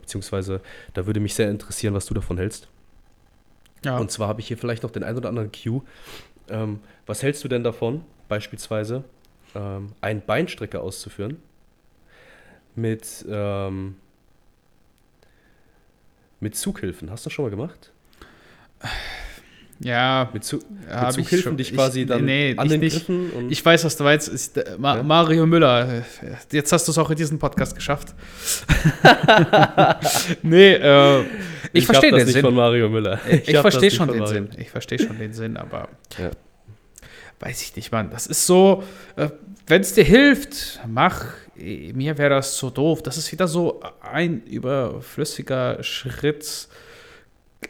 [0.00, 0.60] beziehungsweise
[0.94, 2.68] da würde mich sehr interessieren, was du davon hältst.
[3.84, 3.98] Ja.
[3.98, 5.82] Und zwar habe ich hier vielleicht noch den einen oder anderen Cue.
[6.48, 9.04] Ähm, was hältst du denn davon, beispielsweise
[9.54, 11.38] ähm, einen Beinstrecker auszuführen
[12.74, 13.96] mit, ähm,
[16.40, 17.10] mit Zughilfen?
[17.10, 17.92] Hast du das schon mal gemacht?
[19.80, 20.64] ja, Mit, Zu mit
[21.10, 23.06] ich Zughilfen dich ich- quasi dann nee, an ich den nicht.
[23.06, 24.28] Griffen Ich weiß, was du meinst.
[24.28, 25.02] Ist, äh, Ma Ja?
[25.02, 25.88] Mario Müller.
[25.98, 26.02] äh,
[26.52, 28.14] Jetzt hast du es auch in diesem Podcast geschafft.
[30.42, 31.24] nee, äh,
[31.72, 32.42] ich, hab verstehe den nicht Sinn.
[32.42, 33.20] von Mario Müller.
[33.28, 34.26] ich hab das verstehe schon den.
[34.26, 34.48] Sinn.
[34.58, 36.30] Ich verstehe schon den Sinn, aber Ja.
[37.40, 38.10] weiß ich nicht, Mann.
[38.10, 38.82] Das ist so,
[39.16, 39.28] äh,
[39.66, 41.24] wenn es dir hilft, mach.
[41.60, 43.02] Mir wäre das so doof.
[43.02, 46.68] Das ist wieder so ein überflüssiger Schritt.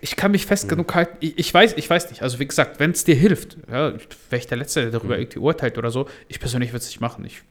[0.01, 0.69] Ich kann mich fest Mhm.
[0.71, 1.17] genug halten.
[1.21, 2.23] Ich, ich weiß, ich weiß nicht.
[2.23, 5.23] Also wie gesagt, wenn es dir hilft, ja, wäre ich der Letzte, der darüber Mhm.
[5.23, 6.09] irgendwie urteilt oder so.
[6.29, 7.25] Ich persönlich würde es nicht machen.
[7.25, 7.43] Ich,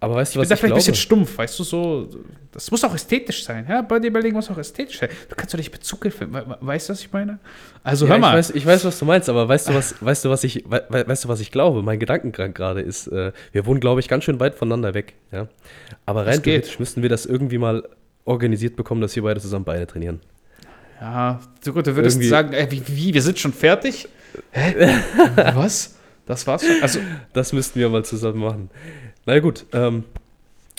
[0.00, 1.24] Aber weißt du, Ich was bin da ich vielleicht ein bisschen glaube?
[1.26, 2.08] stumpf, weißt du, so.
[2.52, 3.66] Das muss auch ästhetisch sein.
[3.68, 5.08] Ja, Bodybuilding muss auch ästhetisch sein.
[5.28, 6.32] Du kannst doch nicht Bezug filmen.
[6.34, 7.38] We- we- Weißt du, was ich meine?
[7.82, 8.28] Also Ja, hör mal.
[8.30, 10.64] Ich weiß, ich weiß, was du meinst, aber weißt du, was, weißt du, was ich,
[10.68, 11.82] we, we- weißt du, was ich glaube?
[11.82, 15.14] Mein Gedankengang gerade ist, äh, wir wohnen, glaube ich, ganz schön weit voneinander weg.
[15.32, 15.48] Ja?
[16.06, 17.82] Aber rein theoretisch müssten wir das irgendwie mal
[18.24, 20.20] organisiert bekommen, dass wir beide zusammen Beine trainieren.
[21.00, 24.08] Ja, so gut, du würdest Irgendwie- sagen, äh, wie, wie, wir sind schon fertig?
[24.52, 24.74] Hä?
[25.54, 25.96] was?
[26.26, 26.82] Das war's schon?
[26.82, 27.00] Also,
[27.32, 28.70] Das müssten wir mal zusammen machen.
[29.28, 30.04] Na ja, gut, ähm,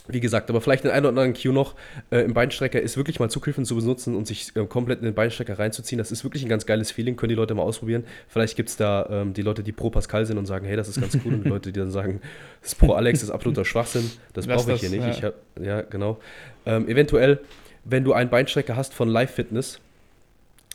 [0.08, 1.76] wie gesagt, aber vielleicht den einen oder anderen Cue noch.
[2.10, 5.14] Äh, Im Beinstrecker ist wirklich mal Zughilfen zu benutzen und sich äh, komplett in den
[5.14, 6.00] Beinstrecker reinzuziehen.
[6.00, 8.06] Das ist wirklich ein ganz geiles Feeling, können die Leute mal ausprobieren.
[8.28, 10.88] Vielleicht gibt es da ähm, die Leute, die pro Pascal sind und sagen, hey, das
[10.88, 11.36] ist ganz cool.
[11.36, 12.22] und die Leute, die dann sagen,
[12.62, 14.10] das ist pro Alex, das ist absoluter Schwachsinn.
[14.34, 15.04] Das brauche ich das, hier nicht.
[15.04, 15.12] ja.
[15.12, 16.18] Ich hab, ja, genau.
[16.66, 17.42] Ähm, eventuell,
[17.84, 19.80] wenn du einen Beinstrecker hast von Live Fitness,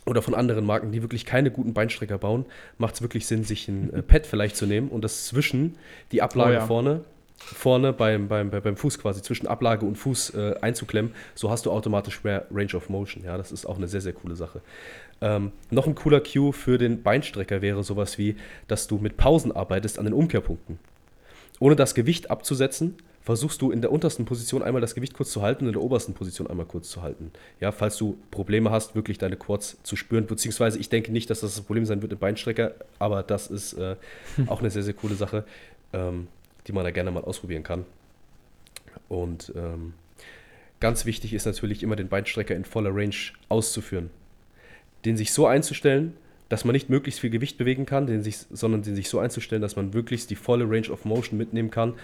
[0.06, 2.44] oder von anderen Marken, die wirklich keine guten Beinstrecker bauen,
[2.76, 5.76] macht es wirklich Sinn, sich ein äh, Pad vielleicht zu nehmen und das zwischen
[6.12, 6.66] die Ablage Oh ja.
[6.66, 7.00] vorne,
[7.44, 11.12] vorne beim, beim, beim Fuß quasi, zwischen Ablage und Fuß äh, einzuklemmen.
[11.35, 13.24] So hast du automatisch mehr Range of Motion.
[13.24, 14.61] Ja, das ist auch eine sehr, sehr coole Sache.
[15.20, 18.37] Ähm, noch ein cooler Cue für den Beinstrecker wäre sowas wie,
[18.68, 20.78] dass du mit Pausen arbeitest an den Umkehrpunkten.
[21.61, 25.40] Ohne das Gewicht abzusetzen, versuchst du in der untersten Position einmal das Gewicht kurz zu
[25.40, 27.33] halten und in der obersten Position einmal kurz zu halten.
[27.59, 31.40] Ja, falls du Probleme hast, wirklich deine Quads zu spüren, beziehungsweise ich denke nicht, dass
[31.40, 33.96] das das Problem sein wird im Beinstrecker, aber das ist äh,
[34.46, 35.44] auch eine sehr, sehr coole Sache,
[35.94, 36.28] ähm,
[36.66, 37.85] die man da gerne mal ausprobieren kann.
[39.09, 39.94] Und ähm,
[40.81, 43.14] ganz wichtig ist natürlich immer den Beinstrecker in voller Range
[43.48, 44.11] auszuführen.
[45.05, 46.14] Den sich so einzustellen,
[46.48, 49.62] dass man nicht möglichst viel Gewicht bewegen kann, den sich, sondern den sich so einzustellen,
[49.62, 51.94] dass man wirklich die volle Range of Motion mitnehmen kann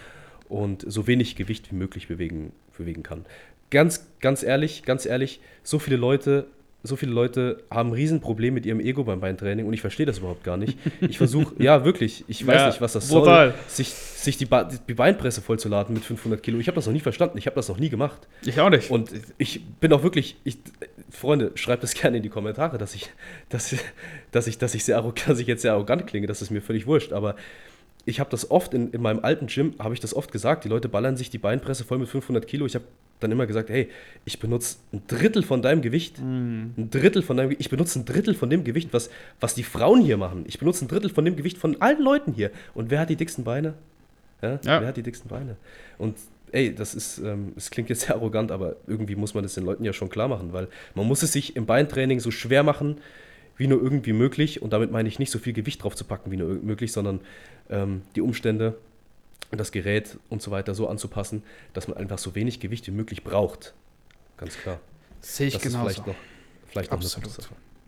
[0.49, 3.25] und so wenig Gewicht wie möglich bewegen, bewegen kann.
[3.69, 6.47] Ganz, ganz ehrlich, ganz ehrlich, so viele Leute,
[6.83, 10.17] so viele Leute haben ein Riesenproblem mit ihrem Ego beim Beintraining und ich verstehe das
[10.17, 10.77] überhaupt gar nicht.
[11.01, 13.51] Ich versuche, ja wirklich, ich weiß Ja, nicht, was das brutal.
[13.51, 16.57] soll, sich, sich die, ba die Beinpresse vollzuladen mit 500 Kilo.
[16.59, 18.27] Ich habe das noch nie verstanden, ich habe das noch nie gemacht.
[18.43, 18.89] ich auch nicht.
[18.89, 20.57] Und ich bin auch wirklich, ich,
[21.11, 23.09] Freunde, schreibt das gerne in die Kommentare, dass ich,
[23.49, 23.75] dass,
[24.31, 26.61] dass ich, dass ich, sehr arrogant, dass ich jetzt sehr arrogant klinge, das ist mir
[26.61, 27.13] völlig wurscht.
[27.13, 27.35] Aber
[28.05, 30.69] ich habe das oft in, in meinem alten Gym, habe ich das oft gesagt, die
[30.69, 32.65] Leute ballern sich die Beinpresse voll mit 500 Kilo.
[32.65, 32.85] Ich habe
[33.19, 33.89] dann immer gesagt, hey,
[34.25, 38.33] ich benutze ein Drittel von deinem Gewicht, ein Drittel von deinem, ich benutze ein Drittel
[38.33, 39.09] von dem Gewicht, was,
[39.39, 40.43] was die Frauen hier machen.
[40.47, 42.51] Ich benutze ein Drittel von dem Gewicht von allen Leuten hier.
[42.73, 43.75] Und wer hat die dicksten Beine?
[44.41, 44.81] Ja, Ja.
[44.81, 45.55] Wer hat die dicksten Beine?
[45.99, 46.17] Und
[46.51, 49.65] ey, das ist, ähm, es klingt jetzt sehr arrogant, aber irgendwie muss man das den
[49.65, 52.97] Leuten ja schon klar machen, weil man muss es sich im Beintraining so schwer machen,
[53.61, 54.61] wie nur irgendwie möglich.
[54.61, 57.21] Und damit meine ich nicht so viel Gewicht drauf zu packen, wie nur möglich, sondern
[57.69, 58.75] ähm, die Umstände,
[59.51, 61.43] das Gerät und so weiter so anzupassen,
[61.73, 63.75] dass man einfach so wenig Gewicht wie möglich braucht.
[64.37, 64.79] Ganz klar.
[65.19, 65.89] Sehe ich das ist genauso.
[65.89, 66.15] vielleicht noch,
[66.67, 67.29] vielleicht noch Absolut.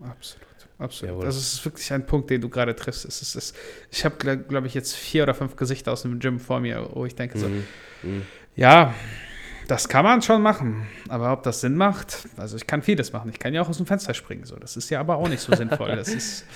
[0.00, 0.46] Absolut.
[0.78, 1.14] Absolut.
[1.14, 1.24] Jawohl.
[1.26, 3.04] Das ist wirklich ein Punkt, den du gerade triffst.
[3.04, 3.54] Es ist, es,
[3.90, 6.88] ich habe, glaube glaub ich, jetzt vier oder fünf Gesichter aus dem Gym vor mir,
[6.92, 7.64] wo ich denke, so, Mhm.
[8.02, 8.22] Mhm.
[8.54, 8.94] ja,
[9.68, 10.86] das kann man schon machen.
[11.08, 13.30] Aber ob das Sinn macht, also ich kann vieles machen.
[13.30, 14.44] Ich kann ja auch aus dem Fenster springen.
[14.44, 14.56] So.
[14.56, 15.94] Das ist ja aber auch nicht so sinnvoll.
[15.96, 16.44] Das ist.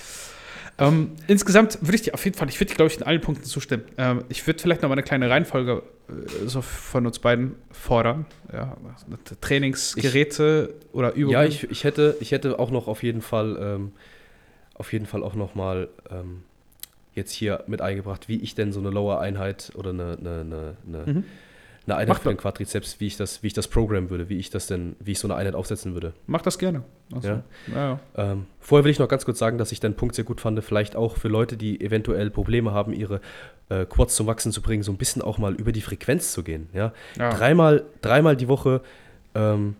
[0.79, 3.19] Ähm, insgesamt würde ich dir auf jeden Fall, ich würde dir, glaube ich, in allen
[3.19, 3.83] Punkten zustimmen.
[3.97, 8.25] Ähm, ich würde vielleicht noch mal eine kleine Reihenfolge äh, so von uns beiden fordern.
[8.53, 8.77] Ja,
[9.41, 11.33] Trainingsgeräte oder Übungen.
[11.33, 13.91] Ja, ich, ich, hätte, ich hätte auch noch auf jeden Fall, ähm,
[14.73, 16.43] auf jeden Fall auch noch mal ähm,
[17.13, 21.13] jetzt hier mit eingebracht, wie ich denn so eine Lower-Einheit oder eine, eine, eine, eine,
[21.13, 21.23] Mhm.
[21.89, 22.37] Eine Einheit Mach für den.
[22.37, 25.19] Quadrizeps, wie ich das, wie ich das programmen würde, wie ich das denn, wie ich
[25.19, 26.13] so eine Einheit aufsetzen würde.
[26.27, 26.83] Mach das gerne.
[27.13, 27.43] Also, Ja.
[27.67, 27.99] ja, ja.
[28.15, 30.63] Ähm, vorher will ich noch ganz kurz sagen, dass ich deinen Punkt sehr gut fand,
[30.63, 33.21] vielleicht auch für Leute, die eventuell Probleme haben, ihre
[33.69, 36.43] äh, Quads zum Wachsen zu bringen, so ein bisschen auch mal über die Frequenz zu
[36.43, 36.69] gehen.
[36.73, 36.93] Ja.
[37.17, 38.81] Dreimal, dreimal die Woche,
[39.35, 39.75] ähm,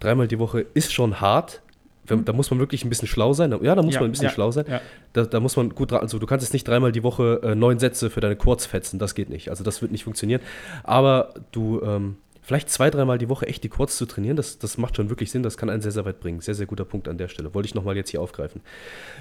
[0.00, 1.62] dreimal die Woche ist schon hart.
[2.06, 3.52] Da muss man wirklich ein bisschen schlau sein.
[3.62, 4.64] Ja, da muss Ja, man ein bisschen ja, schlau sein.
[4.68, 4.80] ja.
[5.12, 6.00] Da, da muss man gut dran.
[6.00, 8.98] Also du kannst jetzt nicht dreimal die Woche äh, neun Sätze für deine Quads fetzen.
[8.98, 9.50] Das geht nicht.
[9.50, 10.40] Also das wird nicht funktionieren.
[10.82, 14.78] Aber du ähm, vielleicht zwei, dreimal die Woche echt die Quads zu trainieren, das, das
[14.78, 15.44] macht schon wirklich Sinn.
[15.44, 16.40] Das kann einen sehr, sehr weit bringen.
[16.40, 17.54] Sehr, sehr guter Punkt an der Stelle.
[17.54, 18.62] Wollte ich nochmal jetzt hier aufgreifen.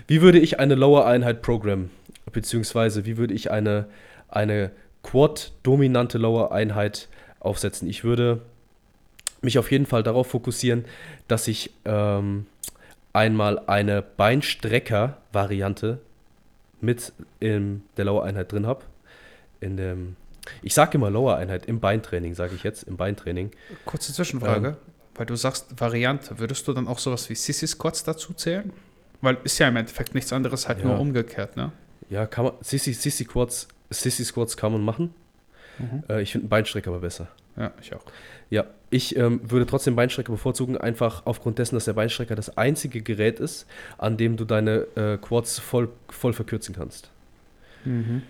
[0.08, 1.92] Wie würde ich eine Lower-Einheit programmen?
[2.32, 3.86] Beziehungsweise wie würde ich eine,
[4.28, 4.72] eine
[5.04, 7.88] Quad-dominante Lower-Einheit aufsetzen?
[7.88, 8.42] Ich würde
[9.42, 10.86] mich auf jeden Fall darauf fokussieren,
[11.28, 12.46] dass ich ähm,
[13.14, 16.00] einmal eine Beinstrecker-Variante
[16.80, 18.82] mit in der Lower-Einheit drin habe.
[19.60, 20.16] In dem,
[20.62, 23.52] ich sage immer Lower-Einheit, im Beintraining, sage ich jetzt, im Beintraining.
[23.86, 24.76] Kurze Zwischenfrage, Ähm.
[25.16, 26.40] weil du sagst Variante.
[26.40, 28.72] Würdest du dann auch sowas wie Sissy Squats dazu zählen?
[29.22, 30.86] Weil ist ja im Endeffekt nichts anderes, halt Ja.
[30.86, 31.72] nur umgekehrt, ne?
[32.10, 33.28] Ja, kann man, Sissy, Sissy
[33.92, 35.14] Sissy Squats kann man machen.
[35.78, 36.04] Mhm.
[36.10, 37.28] Äh, ich finde einen Beinstrecker aber besser.
[37.58, 38.04] Ja, ich auch.
[38.50, 43.02] Ja, ich ähm, würde trotzdem Beinstrecker bevorzugen, einfach aufgrund dessen, dass der Beinstrecker das einzige
[43.02, 43.66] Gerät ist,
[43.98, 47.10] an dem du deine äh, Quads voll, voll verkürzen kannst.
[47.86, 48.24] Mhm.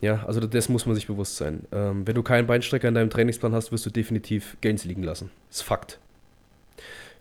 [0.00, 1.62] Ja, also das muss man sich bewusst sein.
[1.72, 5.30] Ähm, wenn du keinen Beinstrecker in deinem Trainingsplan hast, wirst du definitiv Gains liegen lassen.
[5.48, 5.98] Das ist Fakt.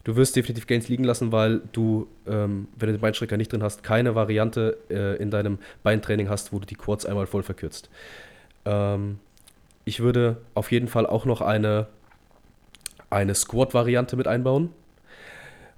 [0.03, 3.63] Du wirst definitiv Gains liegen lassen, weil du, ähm, wenn du den Beinstrecker nicht drin
[3.63, 7.89] hast, keine Variante äh, in deinem Beintraining hast, wo du die Quads einmal voll verkürzt.
[8.65, 9.19] Ähm,
[9.86, 11.88] ich würde auf jeden Fall auch noch eine,
[13.10, 14.69] eine Squat-Variante mit einbauen.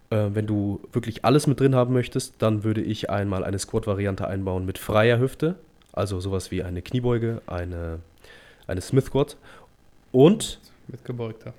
[0.09, 4.27] Äh, wenn du wirklich alles mit drin haben möchtest, dann würde ich einmal eine Squat-Variante
[4.27, 5.55] einbauen mit freier Hüfte.
[5.93, 7.99] Also sowas wie eine Kniebeuge, eine,
[8.67, 9.37] eine Smith Squat
[10.11, 11.53] und Mit gebeugter.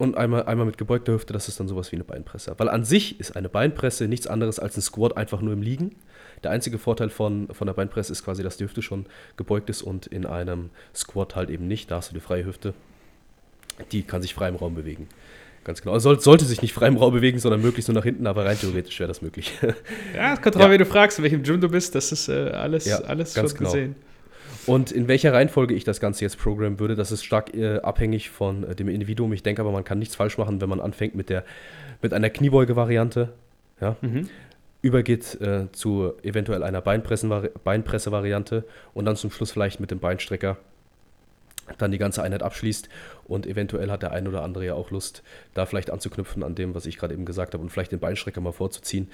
[0.00, 2.54] Und einmal, einmal mit gebeugter Hüfte, das ist dann sowas wie eine Beinpresse.
[2.58, 5.94] Weil an sich ist eine Beinpresse nichts anderes als ein Squat einfach nur im Liegen.
[6.42, 9.82] Der einzige Vorteil von, von der Beinpresse ist quasi, dass die Hüfte schon gebeugt ist
[9.82, 11.90] und in einem Squat halt eben nicht.
[11.90, 12.74] Da hast du die freie Hüfte.
[13.92, 15.08] Die kann sich frei im Raum bewegen.
[15.64, 15.92] Ganz genau.
[15.92, 18.46] Also soll, sollte sich nicht frei im Raum bewegen, sondern möglichst nur nach hinten, aber
[18.46, 19.52] rein theoretisch wäre das möglich.
[20.14, 20.62] Ja, es kommt Ja.
[20.62, 21.94] drauf, wie du fragst, in welchem Gym du bist.
[21.94, 23.70] Das ist äh, alles, Ja, alles ganz schon genau.
[23.72, 23.96] gesehen.
[24.66, 28.30] Und in welcher Reihenfolge ich das Ganze jetzt programmen würde, das ist stark äh, abhängig
[28.30, 29.32] von äh, dem Individuum.
[29.32, 31.44] Ich denke aber, man kann nichts falsch machen, wenn man anfängt mit, der,
[32.02, 33.32] mit einer Kniebeuge-Variante,
[33.80, 34.28] ja, Mhm.
[34.82, 40.56] übergeht äh, zu eventuell einer Beinpresse-Variante und dann zum Schluss vielleicht mit dem Beinstrecker
[41.78, 42.88] dann die ganze Einheit abschließt
[43.24, 45.22] und eventuell hat der ein oder andere ja auch Lust,
[45.54, 48.40] da vielleicht anzuknüpfen an dem, was ich gerade eben gesagt habe und vielleicht den Beinstrecker
[48.40, 49.08] mal vorzuziehen.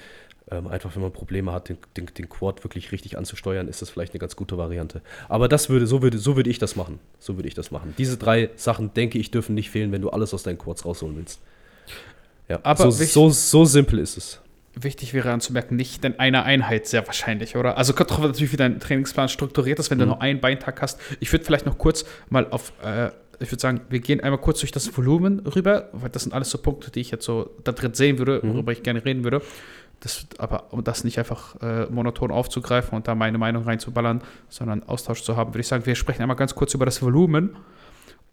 [0.49, 3.89] Ähm, einfach, wenn man Probleme hat, den, den, den Quad wirklich richtig anzusteuern, ist das
[3.89, 5.01] vielleicht eine ganz gute Variante.
[5.27, 6.99] Aber das würde, so würde, so würde ich das machen.
[7.19, 7.93] So würde ich das machen.
[7.97, 11.17] Diese drei Sachen, denke ich, dürfen nicht fehlen, wenn du alles aus deinen Quads rausholen
[11.17, 11.41] willst.
[12.47, 14.39] Ja, Aber so, so, so simpel ist es.
[14.79, 17.77] Wichtig wäre anzumerken, nicht in einer Einheit sehr wahrscheinlich, oder?
[17.77, 20.11] Also kommt drauf an, natürlich, wie dein Trainingsplan strukturiert ist, wenn du Mhm.
[20.11, 20.99] nur einen Beintag hast.
[21.19, 23.07] Ich würde vielleicht noch kurz mal auf, äh,
[23.39, 26.51] ich würde sagen, wir gehen einmal kurz durch das Volumen rüber, weil das sind alles
[26.51, 28.53] so Punkte, die ich jetzt so da drin sehen würde, Mhm.
[28.53, 29.41] worüber ich gerne reden würde.
[29.99, 34.83] Das, aber um das nicht einfach äh, monoton aufzugreifen und da meine Meinung reinzuballern, sondern
[34.83, 37.57] Austausch zu haben, würde ich sagen, wir sprechen einmal ganz kurz über das Volumen.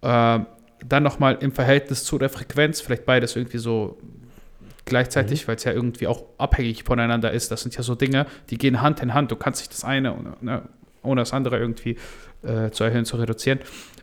[0.02, 0.46] Ähm,
[0.86, 3.98] dann nochmal im Verhältnis zu der Frequenz, vielleicht beides irgendwie so
[4.84, 7.50] gleichzeitig, weil es ja irgendwie auch abhängig voneinander ist.
[7.50, 9.30] Das sind ja so Dinge, die gehen Hand in Hand.
[9.30, 10.62] Du kannst nicht das eine ohne, ne,
[11.02, 11.96] ohne das andere irgendwie
[12.42, 13.60] äh, zu erhöhen, zu reduzieren.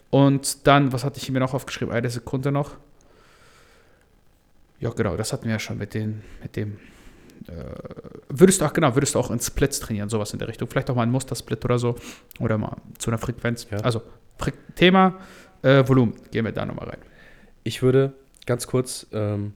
[0.10, 1.93] Und dann, was hatte ich mir noch aufgeschrieben?
[1.93, 2.76] Eine Sekunde noch.
[4.80, 6.80] Ja, genau, das hatten wir ja schon mit, den, mit dem.
[7.47, 7.54] Äh,
[8.30, 10.69] würdest du auch, genau, würdest du auch in Splits trainieren, sowas in der Richtung.
[10.69, 11.95] Vielleicht auch mal ein Mustersplit oder so.
[12.39, 13.67] Oder mal zu einer Frequenz.
[13.71, 13.80] Ja.
[13.80, 14.01] Also,
[14.38, 15.19] Fre Thema,
[15.62, 16.99] äh, Volumen, gehen wir da nochmal rein.
[17.63, 18.13] Ich würde
[18.45, 19.54] ganz kurz ähm,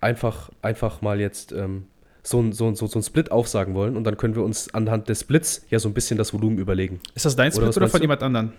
[0.00, 1.86] einfach, einfach mal jetzt ähm,
[2.22, 4.72] so ein, so, ein, so, so ein Split aufsagen wollen und dann können wir uns
[4.74, 7.00] anhand des Splits ja so ein bisschen das Volumen überlegen.
[7.14, 8.04] Ist das dein Oder Split oder, meinst von du?
[8.04, 8.52] jemand anderen?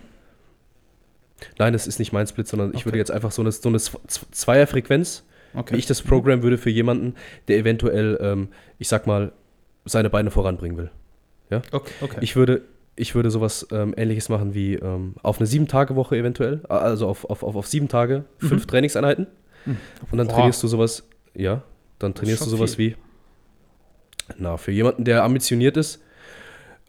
[1.58, 2.86] Nein, das ist nicht mein Split, sondern ich Okay.
[2.86, 5.74] würde jetzt einfach so eine, so eine Zweierfrequenz, Okay.
[5.74, 7.14] wie ich das Programm würde für jemanden,
[7.48, 9.32] der eventuell, ähm, ich sag mal,
[9.84, 10.90] seine Beine voranbringen will.
[11.72, 12.18] okay, okay.
[12.20, 12.62] Ich würde,
[12.96, 17.42] ich würde sowas ähm, ähnliches machen wie ähm, auf eine Sieben-Tage-Woche eventuell, also auf, auf,
[17.42, 18.68] auf, auf sieben Tage, fünf Mhm.
[18.68, 19.26] Trainingseinheiten.
[19.64, 19.76] Mhm.
[20.10, 20.34] Und dann Boah.
[20.36, 21.62] trainierst du sowas, ja,
[21.98, 22.92] dann trainierst du sowas viel.
[22.92, 22.96] wie,
[24.36, 26.02] na, für jemanden, der ambitioniert ist,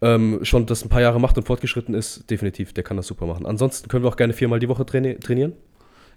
[0.02, 3.26] ähm, schon das ein paar Jahre macht und fortgeschritten ist, definitiv, der kann das super
[3.26, 3.46] machen.
[3.46, 5.54] Ansonsten können wir auch gerne viermal die Woche traini trainieren.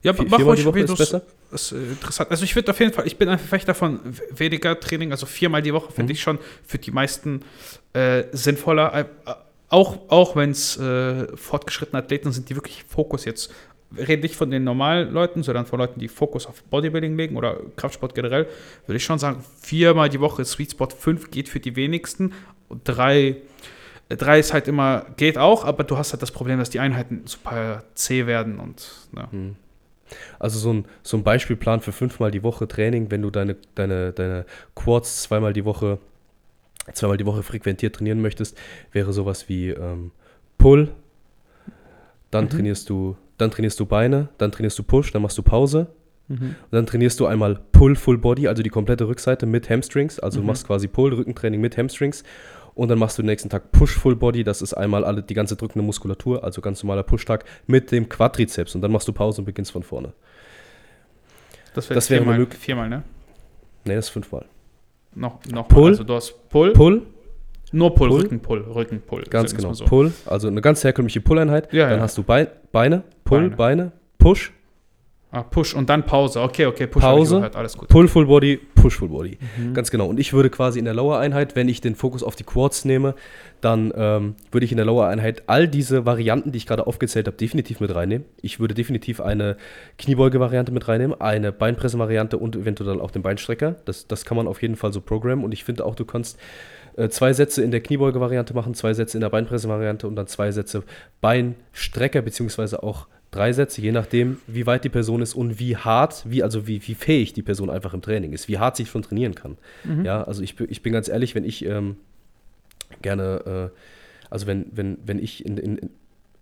[0.04, 1.22] Ja, Vi- mach ruhig, wie besser.
[1.52, 2.30] ist äh, interessant.
[2.30, 4.00] Also ich würde auf jeden Fall, ich bin ein Verfechter von
[4.32, 6.16] weniger Training, also viermal die Woche finde Mhm.
[6.16, 7.42] ich schon für die meisten
[7.94, 8.94] äh, sinnvoller.
[8.94, 9.06] Äh, äh,
[9.70, 13.52] auch auch wenn es äh, fortgeschrittene Athleten sind, die wirklich Fokus jetzt,
[13.92, 17.38] wir reden nicht von den normalen Leuten, sondern von Leuten, die Fokus auf Bodybuilding legen
[17.38, 18.48] oder Kraftsport generell,
[18.86, 22.34] würde ich schon sagen, viermal die Woche Sweet Spot, fünf geht für die wenigsten
[22.70, 23.38] und drei
[24.10, 27.22] Drei ist halt immer, geht auch, aber du hast halt das Problem, dass die Einheiten
[27.26, 29.28] super zäh werden und ne.
[29.32, 29.56] Hm.
[30.40, 34.12] Also so ein, so ein Beispielplan für fünfmal die Woche Training, wenn du deine, deine,
[34.12, 35.98] deine Quads zweimal die Woche,
[36.94, 38.58] zweimal die Woche frequentiert trainieren möchtest,
[38.92, 40.12] wäre sowas wie ähm,
[40.58, 40.90] Pull,
[42.32, 42.50] dann Mhm.
[42.50, 45.88] trainierst du, dann trainierst du Beine, dann trainierst du Push, dann machst du Pause
[46.28, 46.56] Mhm.
[46.62, 50.38] und dann trainierst du einmal Pull Full Body, also die komplette Rückseite mit Hamstrings, also
[50.38, 50.48] du Mhm.
[50.48, 52.24] machst quasi Pull Rückentraining mit Hamstrings
[52.76, 55.34] und dann machst du den nächsten Tag Push Full Body, das ist einmal alle, die
[55.34, 59.42] ganze drückende Muskulatur, also ganz normaler Push-Tag mit dem Quadrizeps und dann machst du Pause
[59.42, 60.14] und beginnst von vorne.
[61.74, 63.04] Das, wäre Das wäre viermal, viermal, ne?
[63.86, 64.46] Ne, das ist fünfmal.
[65.16, 65.92] Noch, noch Pull.
[65.92, 67.04] Also du hast Pull, Pull,
[67.72, 68.22] nur Pull, Pull.
[68.22, 69.24] Rückenpull, Rückenpull.
[69.24, 69.70] ganz sagen wir's genau.
[69.70, 69.86] mal So.
[69.86, 71.72] Pull, also eine ganz herkömmliche Pull-Einheit.
[71.74, 72.04] Ja, dann ja.
[72.04, 73.56] hast du Bein, Beine, Pull, Beine.
[73.56, 74.52] Beine, Push,
[75.34, 76.42] Ah, Push und dann Pause.
[76.42, 77.50] Okay, okay, Push Pause.
[77.56, 77.90] alles gut.
[77.90, 79.40] Pull Full Body, Push Full Body.
[79.58, 79.74] Mhm.
[79.74, 80.06] Ganz genau.
[80.06, 83.16] Und ich würde quasi in der Lower-Einheit, wenn ich den Fokus auf die Quads nehme,
[83.60, 87.36] dann ähm, würde ich in der Lower-Einheit all diese Varianten, die ich gerade aufgezählt habe,
[87.36, 88.28] definitiv mit reinnehmen.
[88.44, 89.58] Ich würde definitiv eine
[89.98, 93.78] Kniebeuge-Variante mit reinnehmen, eine Beinpresse-Variante und eventuell auch den Beinstrecker.
[93.86, 95.44] Das, das kann man auf jeden Fall so programmen.
[95.44, 96.38] Und ich finde auch, du kannst
[96.96, 100.52] äh, zwei Sätze in der Kniebeuge-Variante machen, zwei Sätze in der Beinpresse-Variante und dann zwei
[100.52, 100.84] Sätze
[101.22, 106.24] Beinstrecker, beziehungsweise auch drei Sätze, je nachdem, wie weit die Person ist und wie hart,
[106.28, 109.02] wie, also wie, wie fähig die Person einfach im Training ist, wie hart sie schon
[109.02, 109.58] trainieren kann.
[109.84, 110.06] Mhm.
[110.06, 111.98] Ja, also ich, ich bin ganz ehrlich, wenn ich ähm,
[113.02, 113.78] gerne, äh,
[114.30, 115.90] also wenn, wenn, wenn ich in, in,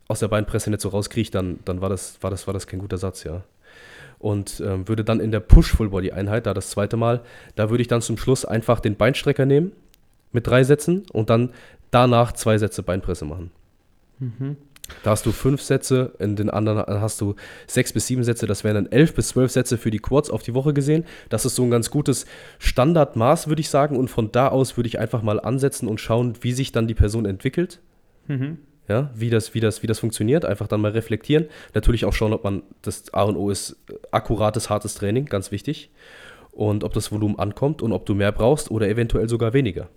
[0.08, 2.80] aus der Beinpresse nicht so rauskriege, dann, dann war, das, war, das, war das kein
[2.80, 3.43] guter Satz, ja.
[4.19, 7.21] Und ähm, würde dann in der Push-Full-Body-Einheit, da das zweite Mal,
[7.56, 9.71] da würde ich dann zum Schluss einfach den Beinstrecker nehmen
[10.32, 11.51] mit drei Sätzen und dann
[11.89, 13.51] danach zwei Sätze Beinpresse machen.
[14.19, 14.58] Mhm.
[15.03, 17.35] Da hast du fünf Sätze, in den anderen hast du
[17.67, 18.45] sechs bis sieben Sätze.
[18.45, 21.05] Das wären dann elf bis zwölf Sätze für die Quads auf die Woche gesehen.
[21.29, 22.25] Das ist so ein ganz gutes
[22.59, 23.97] Standardmaß, würde ich sagen.
[23.97, 26.93] Und von da aus würde ich einfach mal ansetzen und schauen, wie sich dann die
[26.93, 27.79] Person entwickelt.
[28.27, 28.59] Mhm.
[28.87, 30.43] Ja, wie das, wie, das, wie das funktioniert.
[30.43, 31.47] Einfach dann mal reflektieren.
[31.73, 33.77] Natürlich auch schauen, ob man das A und O ist
[34.11, 35.89] akkurates, hartes Training, ganz wichtig.
[36.51, 39.87] Und ob das Volumen ankommt und ob du mehr brauchst oder eventuell sogar weniger.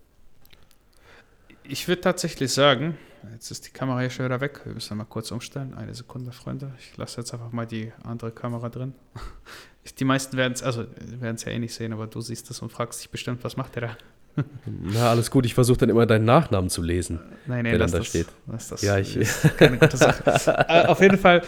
[1.67, 2.97] Ich würde tatsächlich sagen,
[3.33, 4.61] jetzt ist die Kamera hier schon wieder weg.
[4.65, 5.75] Wir müssen mal kurz umstellen.
[5.75, 6.73] Eine Sekunde, Freunde.
[6.79, 8.95] Ich lasse jetzt einfach mal die andere Kamera drin.
[9.99, 10.87] Die meisten werden es, also
[11.21, 13.59] werden es ja eh nicht sehen, aber du siehst es und fragst dich bestimmt, was
[13.59, 13.97] macht der da?
[14.67, 15.45] Na, alles gut.
[15.45, 17.21] Ich versuche dann immer deinen Nachnamen zu lesen.
[17.47, 18.29] Nein, nein, der dann da das, steht.
[18.47, 19.19] Das, das ja, ich
[19.59, 20.25] keine gute Sache.
[20.69, 21.43] äh, auf jeden Fall,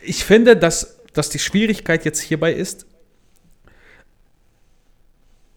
[0.00, 2.86] ich finde, dass, dass die Schwierigkeit jetzt hierbei ist,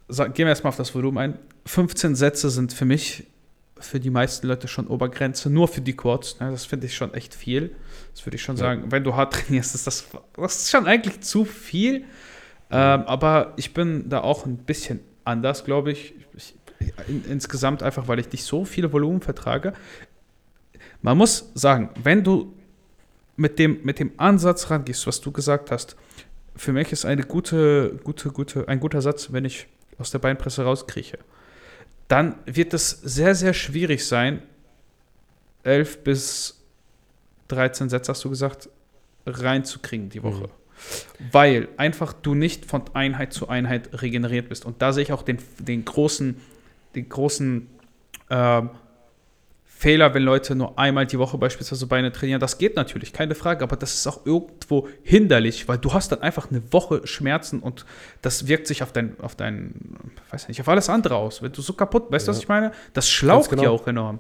[0.10, 1.40] gehen wir erstmal auf das Volumen ein.
[1.68, 3.31] 15 Sätze sind für mich
[3.82, 6.40] für die meisten Leute schon Obergrenze, nur für die Quads.
[6.40, 6.52] Ne?
[6.52, 7.76] Das finde ich schon echt viel.
[8.14, 8.62] Das würde ich schon ja.
[8.62, 8.92] sagen.
[8.92, 12.06] Wenn du hart trainierst, ist das, das ist schon eigentlich zu viel.
[12.70, 16.14] Ähm, aber ich bin da auch ein bisschen anders, glaube ich.
[16.36, 16.56] ich
[17.08, 19.74] in, insgesamt einfach, weil ich nicht so viele Volumen vertrage.
[21.02, 22.54] Man muss sagen, wenn du
[23.36, 25.96] mit dem, mit dem Ansatz rangehst, was du gesagt hast,
[26.56, 29.68] für mich ist eine gute, gute, gute, ein guter Satz, wenn ich
[29.98, 31.20] aus der Beinpresse rauskrieche
[32.12, 34.42] dann wird es sehr, sehr schwierig sein,
[35.64, 36.62] 11 bis
[37.48, 38.70] 13 Sätze, hast du gesagt,
[39.26, 40.48] reinzukriegen die Woche.
[40.48, 41.32] Mhm.
[41.32, 44.66] Weil einfach du nicht von Einheit zu Einheit regeneriert bist.
[44.66, 46.36] Und da sehe ich auch den, den großen,
[46.96, 47.68] den großen
[48.30, 48.62] äh,
[49.82, 52.40] Fehler, wenn Leute nur einmal die Woche beispielsweise Beine trainieren.
[52.40, 56.22] Das geht natürlich, keine Frage, aber das ist auch irgendwo hinderlich, weil du hast dann
[56.22, 57.88] einfach eine Woche Schmerzen und
[58.22, 59.74] das wirkt sich auf dein, auf dein,
[60.30, 61.42] weiß nicht, auf alles andere aus.
[61.42, 62.36] Wenn du so kaputt, weißt du, ja.
[62.36, 62.74] was ich meine?
[62.94, 63.64] Das schlaucht genau.
[63.64, 64.20] dir auch enorm.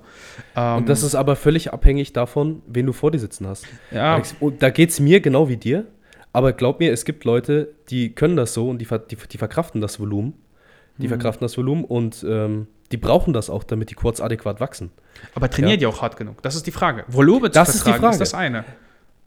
[0.56, 3.67] Ähm, und das ist aber völlig abhängig davon, wen du vor dir sitzen hast.
[3.91, 4.19] Ja.
[4.39, 5.86] Und da geht es mir genau wie dir,
[6.34, 9.80] aber glaub mir, es gibt Leute, die können das so und die, die, die verkraften
[9.80, 10.34] das Volumen.
[10.97, 11.10] Die mhm.
[11.10, 14.91] verkraften das Volumen und ähm, die brauchen das auch, damit die Quads adäquat wachsen.
[15.36, 15.77] Aber trainiert ja.
[15.77, 16.41] die auch hart genug?
[16.41, 17.04] Das ist die Frage.
[17.08, 18.13] Volumen das ist die Frage.
[18.13, 18.65] ist das eine.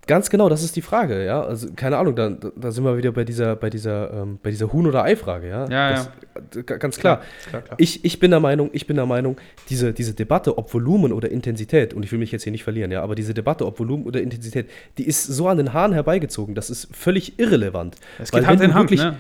[0.07, 1.43] Ganz genau, das ist die Frage, ja.
[1.43, 4.71] Also keine Ahnung, da, da sind wir wieder bei dieser, bei dieser, ähm, bei dieser
[4.71, 5.67] Huhn- oder Ei-Frage, ja.
[5.69, 6.11] Ja, das,
[6.55, 6.63] ja.
[6.63, 7.23] Ganz klar.
[7.49, 7.77] Klar, klar.
[7.79, 9.39] Ich, ich bin der Meinung, ich bin der Meinung,
[9.71, 12.91] diese, diese Debatte, ob Volumen oder Intensität, und ich will mich jetzt hier nicht verlieren,
[12.91, 16.55] ja, aber diese Debatte, ob Volumen oder Intensität, die ist so an den Haaren herbeigezogen,
[16.55, 17.97] das ist völlig irrelevant.
[18.19, 19.17] Es geht Hand in Hand, wirklich, ne?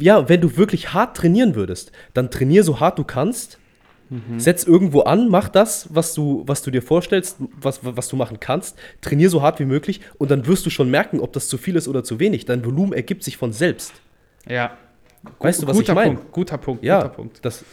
[0.00, 3.58] Ja, wenn du wirklich hart trainieren würdest, dann trainier so hart du kannst
[4.10, 4.38] Mhm.
[4.38, 8.38] Setz irgendwo an, mach das, was du, was du dir vorstellst, was, was du machen
[8.40, 8.76] kannst.
[9.00, 11.76] Trainier so hart wie möglich und dann wirst du schon merken, ob das zu viel
[11.76, 12.44] ist oder zu wenig.
[12.44, 13.92] Dein Volumen ergibt sich von selbst.
[14.46, 14.76] Ja.
[15.38, 16.18] Weißt du, was guter ich meine?
[16.32, 17.38] Guter Punkt, ja, guter Punkt.
[17.42, 17.64] Das,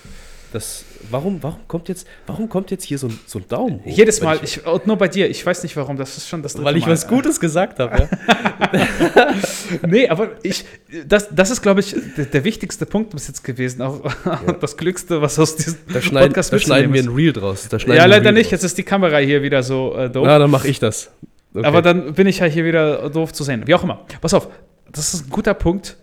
[0.52, 3.98] das, warum, warum, kommt jetzt, warum kommt jetzt hier so ein, so ein Daumen hoch?
[3.98, 6.54] Jedes Mal, ich, ich, nur bei dir, ich weiß nicht warum, das ist schon das
[6.54, 6.92] dritte Weil ich Mal.
[6.92, 9.36] was Gutes gesagt habe, ja.
[9.88, 10.66] nee, aber ich,
[11.08, 14.40] das, das ist, glaube ich, der, der, wichtigste Punkt bis jetzt gewesen, auch ja.
[14.60, 17.70] das Glückste, was aus diesem da schneiden, Podcast Da schneiden wir ein Reel draus.
[17.88, 20.26] ja, leider nicht, jetzt ist die Kamera hier wieder so äh, doof.
[20.26, 21.12] Na, dann mache ich das.
[21.54, 21.66] Okay.
[21.66, 23.64] Aber dann bin ich ja hier wieder doof zu sehen.
[23.66, 24.06] Wie auch immer.
[24.22, 24.50] Pass auf,
[24.92, 25.98] das ist ein guter Punkt,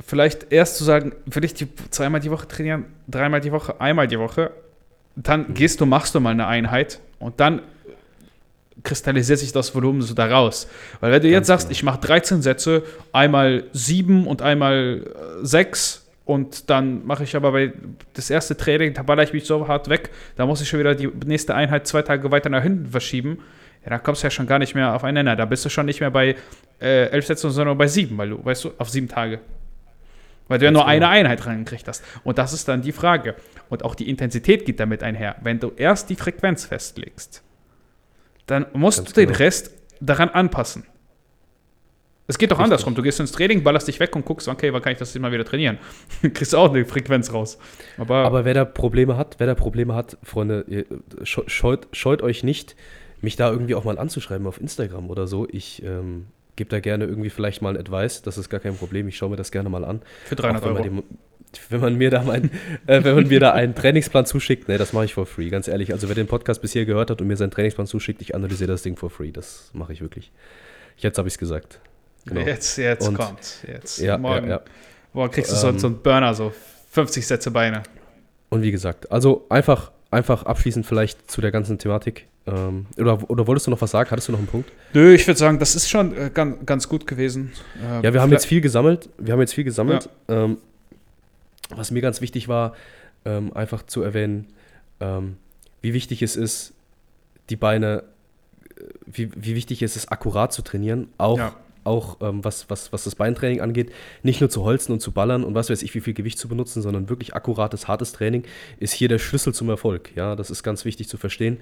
[0.00, 4.08] vielleicht erst zu sagen, will ich die zweimal die Woche trainieren, dreimal die Woche, einmal
[4.08, 4.50] die Woche,
[5.16, 7.62] dann gehst du, machst du mal eine Einheit und dann
[8.82, 10.68] kristallisiert sich das Volumen so daraus.
[11.00, 11.72] Weil wenn du jetzt sagst, genau.
[11.72, 15.06] ich mache 13 Sätze, einmal 7 und einmal
[15.42, 17.72] 6 äh, und dann mache ich aber bei
[18.14, 20.94] das erste Training, da baller ich mich so hart weg, da muss ich schon wieder
[20.94, 23.38] die nächste Einheit zwei Tage weiter nach hinten verschieben.
[23.84, 25.36] Ja, dann kommst du ja schon gar nicht mehr auf einen Nenner.
[25.36, 26.36] Da bist du schon nicht mehr bei
[26.80, 29.40] äh, 11 Sätzen, sondern bei 7, weil du, weißt du, auf 7 Tage.
[30.48, 30.92] Weil du ja nur genau.
[30.92, 32.04] eine Einheit reingekriegt hast.
[32.22, 33.34] Und das ist dann die Frage.
[33.70, 35.36] Und auch die Intensität geht damit einher.
[35.42, 37.42] Wenn du erst die Frequenz festlegst,
[38.46, 39.38] dann musst Ganz du den genau.
[39.38, 40.84] Rest daran anpassen.
[42.26, 42.64] Es geht doch Richtig.
[42.64, 42.94] andersrum.
[42.94, 45.30] Du gehst ins Training, ballerst dich weg und guckst, okay, wann kann ich das immer
[45.30, 45.78] wieder trainieren?
[46.22, 47.58] Kriegst auch eine Frequenz raus.
[47.98, 50.86] Aber, Aber wer da Probleme hat, wer da Probleme hat, Freunde,
[51.22, 52.76] scheut, scheut euch nicht,
[53.20, 55.46] mich da irgendwie auch mal anzuschreiben auf Instagram oder so.
[55.50, 56.26] Ich ähm,
[56.56, 58.22] gebe da gerne irgendwie vielleicht mal ein Advice.
[58.22, 59.08] Das ist gar kein Problem.
[59.08, 60.02] Ich schaue mir das gerne mal an.
[60.24, 60.82] Für 300 Euro.
[60.82, 61.02] Dem,
[61.68, 62.50] wenn man mir da mein,
[62.86, 65.68] äh, wenn man mir da einen Trainingsplan zuschickt, ne, das mache ich for free, ganz
[65.68, 65.92] ehrlich.
[65.92, 68.82] Also wer den Podcast bisher gehört hat und mir seinen Trainingsplan zuschickt, ich analysiere das
[68.82, 69.30] Ding for free.
[69.30, 70.32] Das mache ich wirklich.
[70.96, 71.80] Jetzt habe ich es gesagt.
[72.26, 72.40] Genau.
[72.40, 73.64] Jetzt, jetzt Und- kommt.
[73.66, 73.98] Jetzt.
[73.98, 74.62] Ja, morgen, ja, ja.
[75.12, 76.52] morgen kriegst du so, Ähm, so einen Burner, so
[76.90, 77.82] 50 Sätze Beine.
[78.48, 82.26] Und wie gesagt, also einfach, einfach abschließend vielleicht zu der ganzen Thematik.
[82.46, 84.10] Ähm, oder, oder wolltest du noch was sagen?
[84.10, 84.70] Hattest du noch einen Punkt?
[84.92, 87.52] Nö, ich würde sagen, das ist schon äh, ganz, ganz gut gewesen.
[87.82, 89.08] Äh, Ja, wir haben jetzt viel gesammelt.
[89.18, 90.08] Wir haben jetzt viel gesammelt.
[90.28, 90.58] Ähm,
[91.70, 92.74] was mir ganz wichtig war,
[93.24, 94.48] ähm, einfach zu erwähnen,
[95.00, 95.36] ähm,
[95.80, 96.74] wie wichtig es ist,
[97.48, 98.04] die Beine,
[98.76, 101.08] äh, wie, wie wichtig es ist, akkurat zu trainieren.
[101.16, 101.56] Auch, Ja.
[101.84, 103.92] Auch ähm, was, was, was das Beintraining angeht.
[104.22, 106.48] Nicht nur zu holzen und zu ballern und was weiß ich, wie viel Gewicht zu
[106.48, 108.44] benutzen, sondern wirklich akkurates, hartes Training
[108.78, 110.10] ist hier der Schlüssel zum Erfolg.
[110.16, 111.58] Ja, das ist ganz wichtig zu verstehen.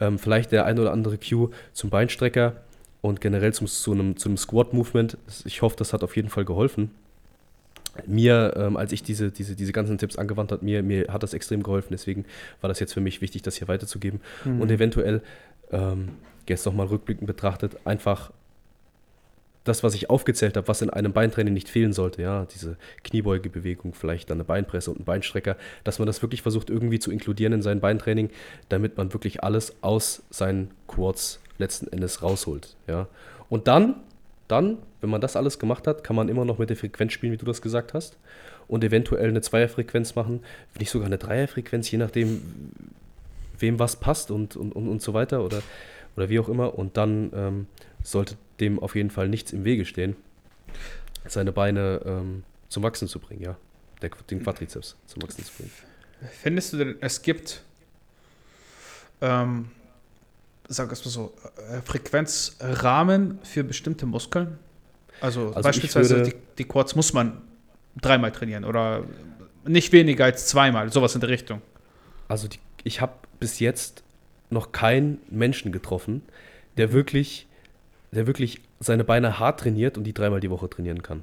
[0.00, 2.56] Ähm, vielleicht der ein oder andere Cue zum Beinstrecker
[3.00, 5.18] und generell zum, zu einem, zu einem Squat-Movement.
[5.44, 6.90] Ich hoffe, das hat auf jeden Fall geholfen.
[8.06, 11.32] Mir, ähm, als ich diese, diese, diese ganzen Tipps angewandt habe, mir, mir hat das
[11.32, 11.88] extrem geholfen.
[11.92, 12.26] Deswegen
[12.60, 14.20] war das jetzt für mich wichtig, das hier weiterzugeben.
[14.44, 14.60] Mhm.
[14.60, 15.22] Und eventuell,
[15.70, 16.10] ähm,
[16.48, 18.30] jetzt nochmal rückblickend betrachtet, einfach
[19.68, 23.94] das, was ich aufgezählt habe, was in einem Beintraining nicht fehlen sollte, ja, diese Kniebeugebewegung,
[23.94, 27.52] vielleicht dann eine Beinpresse und ein Beinstrecker, dass man das wirklich versucht irgendwie zu inkludieren
[27.52, 28.30] in sein Beintraining,
[28.68, 33.08] damit man wirklich alles aus seinen Quads letzten Endes rausholt, ja.
[33.48, 33.96] Und dann,
[34.48, 37.32] dann, wenn man das alles gemacht hat, kann man immer noch mit der Frequenz spielen,
[37.32, 38.16] wie du das gesagt hast,
[38.68, 40.40] und eventuell eine Zweierfrequenz machen,
[40.78, 42.42] nicht sogar eine Dreierfrequenz, je nachdem,
[43.58, 45.62] wem was passt und, und, und, und so weiter oder,
[46.16, 46.78] oder wie auch immer.
[46.78, 47.66] Und dann ähm,
[48.06, 50.16] sollte dem auf jeden Fall nichts im Wege stehen,
[51.26, 53.56] seine Beine ähm, zum Wachsen zu bringen, ja.
[54.02, 55.70] Der, den Quadrizeps zum Wachsen zu bringen.
[56.42, 57.62] Findest du denn, es gibt,
[59.20, 59.70] ähm,
[60.68, 61.32] sag es mal so,
[61.70, 64.58] äh, Frequenzrahmen für bestimmte Muskeln?
[65.20, 67.40] Also, Also beispielsweise würde- die, die Quads muss man
[68.00, 69.04] dreimal trainieren oder
[69.64, 71.62] nicht weniger als zweimal, sowas in der Richtung.
[72.28, 74.02] Also die, ich habe bis jetzt
[74.50, 76.22] noch keinen Menschen getroffen,
[76.76, 77.46] der wirklich,
[78.12, 81.22] der wirklich seine Beine hart trainiert und die dreimal die Woche trainieren kann.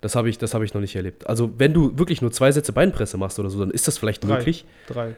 [0.00, 1.26] Das habe ich, das habe ich noch nicht erlebt.
[1.26, 4.22] Also wenn du wirklich nur zwei Sätze Beinpresse machst oder so, dann ist das vielleicht
[4.24, 4.36] Drei.
[4.36, 4.64] möglich.
[4.86, 5.14] Drei.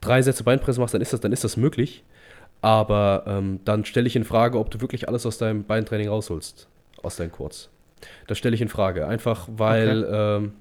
[0.00, 2.04] Drei Sätze Beinpresse machst, dann ist das, dann ist das möglich.
[2.60, 6.68] Aber ähm, dann stelle ich in Frage, ob du wirklich alles aus deinem Beintraining rausholst,
[7.02, 7.70] aus deinen Quads.
[8.26, 9.06] Das stelle ich in Frage.
[9.06, 10.52] Einfach weil, ähm,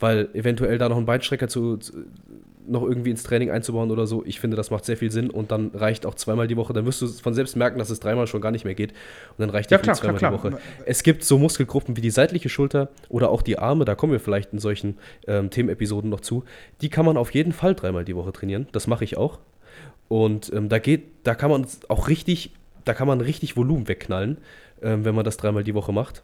[0.00, 1.92] weil eventuell da noch ein Beinstrecker zu, zu,
[2.66, 4.24] noch irgendwie ins Training einzubauen oder so.
[4.24, 6.72] Ich finde, das macht sehr viel Sinn und dann reicht auch zweimal die Woche.
[6.72, 8.92] Dann wirst du von selbst merken, dass es dreimal schon gar nicht mehr geht.
[8.92, 10.50] Und dann reicht Ja, klar, klar, zweimal klar.
[10.50, 10.62] die Woche.
[10.86, 14.20] Es gibt so Muskelgruppen wie die seitliche Schulter oder auch die Arme, da kommen wir
[14.20, 14.96] vielleicht in solchen
[15.26, 16.44] ähm, Themenepisoden noch zu.
[16.80, 18.66] Die kann man auf jeden Fall dreimal die Woche trainieren.
[18.72, 19.38] Das mache ich auch.
[20.08, 22.52] Und ähm, da geht, da kann man auch richtig,
[22.84, 24.38] da kann man richtig Volumen wegknallen,
[24.82, 26.22] ähm, wenn man das dreimal die Woche macht.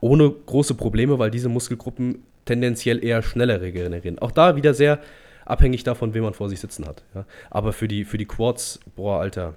[0.00, 4.18] Ohne große Probleme, weil diese Muskelgruppen tendenziell eher schneller regenerieren.
[4.18, 5.00] Auch da wieder sehr
[5.44, 7.02] abhängig davon, wen man vor sich sitzen hat.
[7.14, 7.24] Ja.
[7.50, 9.54] Aber für die, für die Quads, boah, Alter,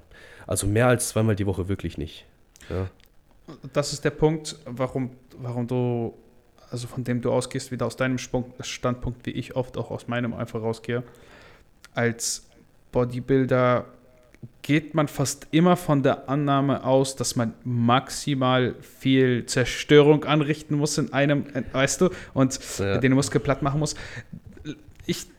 [0.48, 2.26] also mehr als zweimal die Woche wirklich nicht.
[2.70, 2.88] Ja.
[3.74, 6.14] Das ist der Punkt, warum, warum du,
[6.72, 10.34] also von dem du ausgehst, wieder aus deinem Standpunkt, wie ich oft auch aus meinem
[10.34, 11.04] einfach rausgehe.
[11.94, 12.48] Als
[12.92, 13.86] Bodybuilder
[14.62, 20.98] geht man fast immer von der Annahme aus, dass man maximal viel Zerstörung anrichten muss
[20.98, 22.98] in einem, äh, weißt du, und Ja.
[22.98, 23.96] den Muskel platt machen muss.
[25.06, 25.35] Ich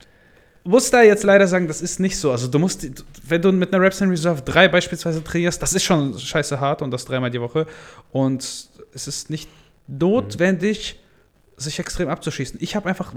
[0.66, 2.30] muss da jetzt leider sagen, das ist nicht so.
[2.30, 2.86] Also du musst,
[3.28, 6.82] wenn du mit einer Reps in Reserve 3 beispielsweise trainierst, das ist schon scheiße hart
[6.82, 7.66] und das dreimal die Woche.
[8.12, 9.48] Und es ist nicht
[9.86, 11.00] notwendig,
[11.56, 12.58] sich extrem abzuschießen.
[12.62, 13.14] Ich habe einfach,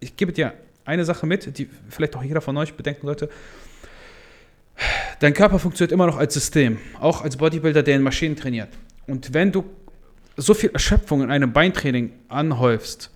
[0.00, 3.28] ich gebe dir eine Sache mit, die vielleicht auch jeder von euch bedenken sollte.
[5.20, 8.68] Dein Körper funktioniert immer noch als System, auch als Bodybuilder, der in Maschinen trainiert.
[9.06, 9.64] Und wenn du
[10.36, 13.10] so viel Erschöpfung in einem Beintraining anhäufst,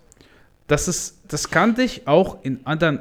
[0.68, 3.00] das, ist, das kann dich auch in anderen,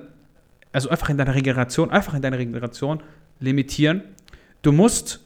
[0.77, 3.01] also einfach in deiner Regeneration, einfach in deiner Regeneration
[3.39, 4.03] limitieren.
[4.61, 5.19] Du musst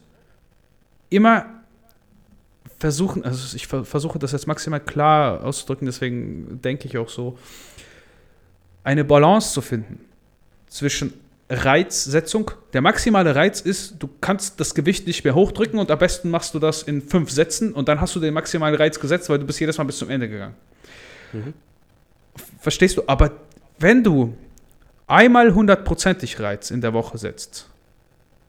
[1.10, 1.44] immer
[2.78, 7.38] versuchen, also ich ver- versuche das jetzt maximal klar auszudrücken, deswegen denke ich auch so,
[8.82, 10.00] eine Balance zu finden
[10.68, 11.12] zwischen
[11.50, 12.50] Reizsetzung.
[12.72, 16.54] Der maximale Reiz ist, du kannst das Gewicht nicht mehr hochdrücken und am besten machst
[16.54, 19.44] du das in fünf Sätzen und dann hast du den maximalen Reiz gesetzt, weil du
[19.44, 20.54] bist jedes Mal bis zum Ende gegangen.
[21.34, 21.52] Mhm.
[22.58, 23.02] Verstehst du?
[23.06, 23.32] Aber
[23.78, 24.34] wenn du
[25.12, 27.68] einmal hundertprozentig Reiz in der Woche setzt,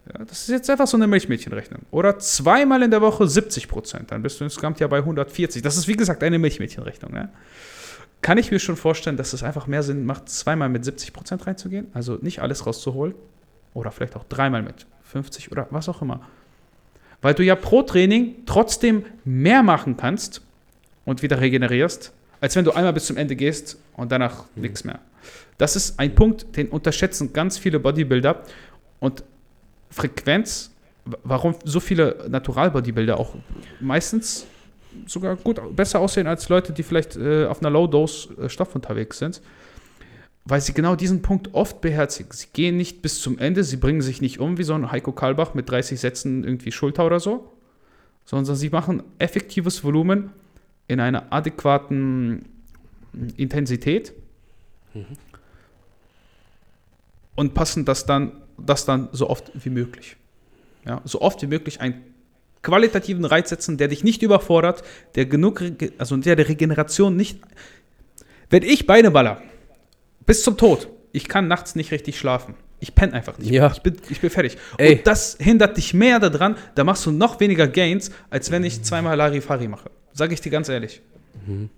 [0.08, 1.82] ja, das ist jetzt einfach so eine Milchmädchenrechnung.
[1.92, 5.62] Oder zweimal in der Woche 70 Prozent, dann bist du insgesamt ja bei 140.
[5.62, 7.14] Das ist wie gesagt eine Milchmädchenrechnung.
[7.14, 7.30] Ne?
[8.22, 11.48] Kann ich mir schon vorstellen, dass es einfach mehr Sinn macht, zweimal mit 70 Prozent
[11.48, 13.14] reinzugehen, also nicht alles rauszuholen.
[13.74, 16.22] Oder vielleicht auch dreimal mit 50 oder was auch immer.
[17.22, 20.42] Weil du ja pro Training trotzdem mehr machen kannst
[21.06, 24.64] und wieder regenerierst, als wenn du einmal bis zum Ende gehst und danach mhm.
[24.64, 25.00] nichts mehr.
[25.58, 28.44] Das ist ein Punkt, den unterschätzen ganz viele Bodybuilder
[29.00, 29.24] und
[29.90, 30.70] Frequenz,
[31.24, 33.36] warum so viele Natural-Bodybuilder auch
[33.80, 34.46] meistens
[35.06, 39.20] sogar gut besser aussehen als Leute, die vielleicht äh, auf einer Low-Dose äh, Stoff unterwegs
[39.20, 39.42] sind,
[40.44, 42.34] weil sie genau diesen Punkt oft beherzigen.
[42.34, 45.14] Sie gehen nicht bis zum Ende, sie bringen sich nicht um wie so ein Heiko
[45.14, 47.54] Kalbach mit 30 Sätzen irgendwie Schulter oder so,
[48.26, 50.32] sondern sie machen effektives Volumen
[50.88, 52.46] in einer adäquaten
[53.38, 54.14] Intensität
[54.94, 55.06] mhm.
[57.36, 60.18] und passen das dann, das dann so oft wie möglich.
[60.86, 62.04] Ja, so oft wie möglich einen
[62.62, 64.84] qualitativen Reiz setzen, der dich nicht überfordert,
[65.16, 65.64] der genug,
[65.98, 67.40] also der der Regeneration nicht.
[68.50, 69.42] Wenn ich Beine baller,
[70.26, 72.56] bis zum Tod, ich kann nachts nicht richtig schlafen.
[72.80, 73.52] Ich penne einfach nicht.
[73.52, 73.72] Ja.
[73.72, 74.58] Ich, bin, ich bin fertig.
[74.78, 74.98] Ey.
[74.98, 78.84] Und das hindert dich mehr daran, da machst du noch weniger Gains, als wenn ich
[78.84, 79.90] zweimal Larifari mache.
[80.14, 81.02] Sage ich dir ganz ehrlich.
[81.46, 81.70] Mhm.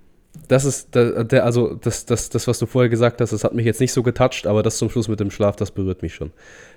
[0.48, 3.66] Das ist, der, also das, das, das, was du vorher gesagt hast, das hat mich
[3.66, 6.32] jetzt nicht so getoucht, aber das zum Schluss mit dem Schlaf, das berührt mich schon.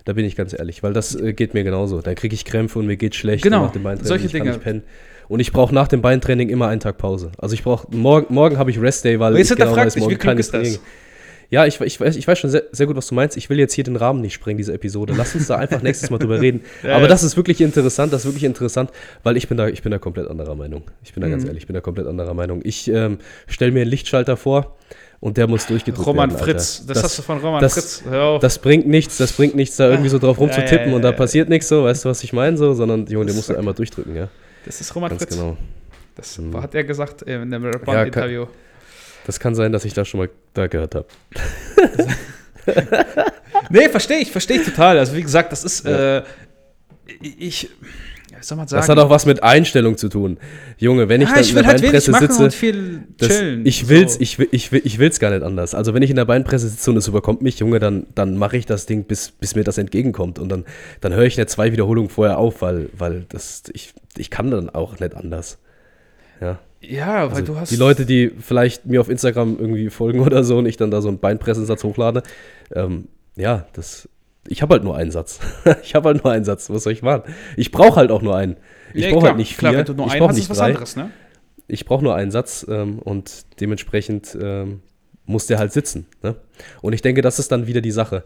[0.04, 2.00] Da bin ich ganz ehrlich, weil das äh, geht mir genauso.
[2.00, 4.08] Da kriege ich Krämpfe und mir geht schlecht genau, nach dem Beintraining.
[4.08, 4.50] Solche ich Dinge.
[4.50, 4.84] Nicht pennen.
[5.28, 7.32] Und ich brauche nach dem Beintraining immer einen Tag Pause.
[7.36, 10.62] Also ich brauche, morgen, morgen habe ich Restday, weil ich genau weiß, morgen ist das?
[10.62, 10.78] Training.
[11.50, 13.36] Ja, ich, ich, weiß, ich weiß schon sehr, sehr, gut, was du meinst.
[13.38, 15.14] Ich will jetzt hier den Rahmen nicht sprengen, diese Episode.
[15.16, 16.60] Lass uns da einfach nächstes Mal drüber reden.
[16.82, 17.08] ja, Aber ja.
[17.08, 18.90] das ist wirklich interessant, das ist wirklich interessant,
[19.22, 20.82] weil ich bin da, ich bin da komplett anderer Meinung.
[21.02, 21.32] Ich bin da mhm.
[21.32, 22.60] ganz ehrlich, ich bin da komplett anderer Meinung.
[22.64, 24.76] Ich ähm, stelle mir einen Lichtschalter vor
[25.20, 26.38] und der muss durchgedrückt Roman werden.
[26.38, 28.04] Roman Fritz, das, das, hast du von Roman das, Fritz.
[28.42, 31.48] Das bringt nichts, das bringt nichts, da irgendwie so drauf rumzutippen ja, und da passiert
[31.48, 32.58] nichts so, weißt du, was ich meine?
[32.58, 34.28] So, sondern, Junge, den musst du einmal durchdrücken, ja.
[34.66, 35.34] Das ist Roman ganz Fritz.
[35.34, 35.56] Genau.
[36.14, 36.60] Das mhm.
[36.60, 38.42] hat er gesagt in dem Rapport-Interview.
[38.42, 38.48] Ja,
[39.28, 41.06] das kann sein, dass ich das schon mal da gehört habe.
[43.68, 44.98] nee, verstehe ich, verstehe ich total.
[44.98, 46.20] Also wie gesagt, das ist, ja.
[46.20, 46.22] äh,
[47.20, 47.68] ich,
[48.40, 48.80] soll man sagen?
[48.80, 50.38] Das hat auch was mit Einstellung zu tun.
[50.78, 54.20] Junge, wenn ich ja, dann ich in der halt Beinpresse sitze, das, ich will's, so.
[54.20, 55.74] ich will, ich will, ich will's gar nicht anders.
[55.74, 58.56] Also wenn ich in der Beinpresse sitze und es überkommt mich, Junge, dann, dann mache
[58.56, 60.64] ich das Ding, bis, bis mir das entgegenkommt und dann,
[61.02, 64.70] dann höre ich nicht zwei Wiederholungen vorher auf, weil, weil das, ich, ich kann dann
[64.70, 65.58] auch nicht anders.
[66.40, 66.60] Ja.
[66.80, 67.70] Ja, weil also du hast.
[67.70, 71.00] Die Leute, die vielleicht mir auf Instagram irgendwie folgen oder so und ich dann da
[71.00, 72.22] so einen Beinpressensatz hochlade,
[72.74, 74.08] ähm, ja, das.
[74.50, 75.40] Ich habe halt nur einen Satz.
[75.82, 76.70] ich habe halt nur einen Satz.
[76.70, 77.22] Was soll ich machen?
[77.56, 78.56] Ich brauche halt auch nur einen.
[78.94, 79.58] Ich ja, brauche halt nicht vier.
[79.58, 81.10] Klar, wenn du nur ich einen hast, ist was anderes, ne?
[81.66, 84.80] Ich brauche nur einen Satz ähm, und dementsprechend ähm,
[85.26, 86.06] muss der halt sitzen.
[86.22, 86.36] Ne?
[86.80, 88.24] Und ich denke, das ist dann wieder die Sache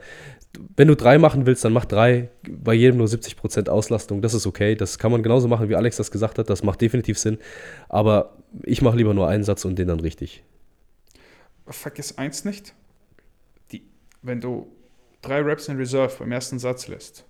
[0.76, 4.46] wenn du drei machen willst, dann mach drei, bei jedem nur 70% Auslastung, das ist
[4.46, 4.74] okay.
[4.74, 7.38] Das kann man genauso machen, wie Alex das gesagt hat, das macht definitiv Sinn.
[7.88, 10.42] Aber ich mache lieber nur einen Satz und den dann richtig.
[11.66, 12.74] Vergiss eins nicht,
[13.70, 13.82] die,
[14.22, 14.66] wenn du
[15.22, 17.24] drei Reps in Reserve beim ersten Satz lässt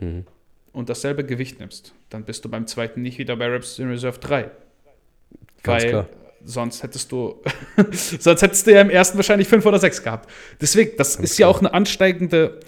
[0.00, 0.26] mhm.
[0.72, 4.18] und dasselbe Gewicht nimmst, dann bist du beim zweiten nicht wieder bei Reps in Reserve
[4.18, 4.42] 3.
[4.42, 6.08] Ganz weil klar
[6.44, 7.40] sonst hättest du,
[7.92, 10.30] sonst hättest du ja im ersten wahrscheinlich fünf oder sechs gehabt.
[10.60, 11.48] Deswegen, das Ganz ist klar.
[11.48, 12.60] ja auch eine ansteigende,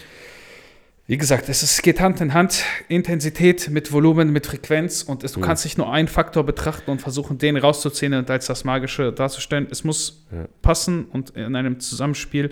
[1.06, 5.32] wie gesagt, es ist, geht Hand in Hand, Intensität mit Volumen, mit Frequenz und es,
[5.32, 5.44] du mhm.
[5.44, 9.66] kannst nicht nur einen Faktor betrachten und versuchen, den rauszuziehen und als das Magische darzustellen.
[9.70, 10.46] Es muss ja.
[10.62, 12.50] passen und in einem Zusammenspiel.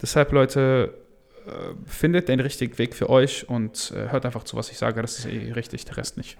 [0.00, 0.94] Deshalb, Leute,
[1.46, 1.50] äh,
[1.86, 5.02] findet den richtigen Weg für euch und äh, hört einfach zu, was ich sage.
[5.02, 6.38] Das ist eh richtig, der Rest nicht.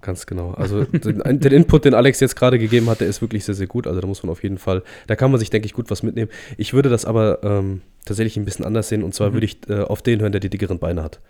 [0.00, 0.52] Ganz genau.
[0.52, 3.66] Also den, den, Input, den Alex jetzt gerade gegeben hat, der ist wirklich sehr, sehr
[3.66, 3.86] gut.
[3.86, 6.02] Also da muss man auf jeden Fall, da kann man sich, denke ich, gut was
[6.02, 6.30] mitnehmen.
[6.56, 9.34] Ich würde das aber ähm, tatsächlich ein bisschen anders sehen und zwar mhm.
[9.34, 11.20] würde ich äh, auf den hören, der die dickeren Beine hat.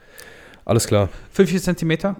[0.65, 1.09] Alles klar.
[1.33, 2.17] 50 Zentimeter?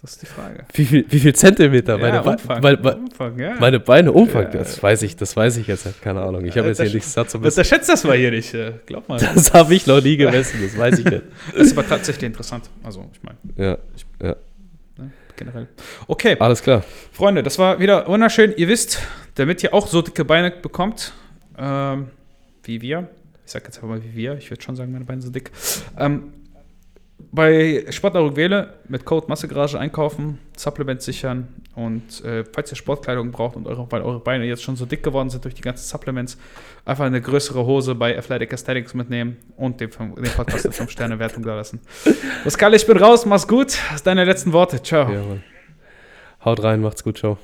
[0.00, 0.64] Das ist die Frage.
[0.72, 1.96] Wie viel, wie viel Zentimeter?
[1.96, 3.54] Ja, meine, Umfang, Be Umfang ja.
[3.60, 6.44] meine Beine Umfang, das weiß ich, das weiß ich jetzt, keine Ahnung.
[6.44, 7.38] Ich habe jetzt hier nichts dazu.
[7.38, 9.20] Das unterschätzt das mal hier nicht, äh, glaub mal.
[9.20, 11.22] Das habe ich noch nie gemessen, das weiß ich nicht.
[11.52, 12.68] Das ist aber tatsächlich interessant.
[12.82, 13.38] Also, ich meine.
[13.56, 13.78] Ja,
[14.20, 14.36] ja
[15.36, 15.68] generell.
[16.06, 16.36] Okay.
[16.38, 16.84] Alles klar.
[17.12, 18.54] Freunde, das war wieder wunderschön.
[18.56, 19.00] Ihr wisst,
[19.34, 21.12] damit ihr auch so dicke Beine bekommt,
[21.58, 22.08] ähm,
[22.64, 23.08] wie wir,
[23.44, 25.50] ich sage jetzt einfach mal wie wir, ich würde schon sagen, meine Beine sind dick,
[25.98, 26.32] ähm,
[27.30, 33.56] bei Sportnahrung wähle, mit Code Massegarage einkaufen, Supplements sichern und äh, falls ihr Sportkleidung braucht
[33.56, 36.36] und eure, weil eure Beine jetzt schon so dick geworden sind durch die ganzen Supplements,
[36.84, 41.54] einfach eine größere Hose bei Athletic Aesthetics mitnehmen und dem, dem Podcast eine 5-Sterne-Wertung da
[41.56, 41.80] lassen.
[42.44, 43.68] Pascal, ich bin raus, mach's gut.
[43.68, 44.82] Das sind deine letzten Worte.
[44.82, 45.10] Ciao.
[45.10, 45.22] Ja,
[46.44, 47.38] Haut rein, macht's gut, ciao.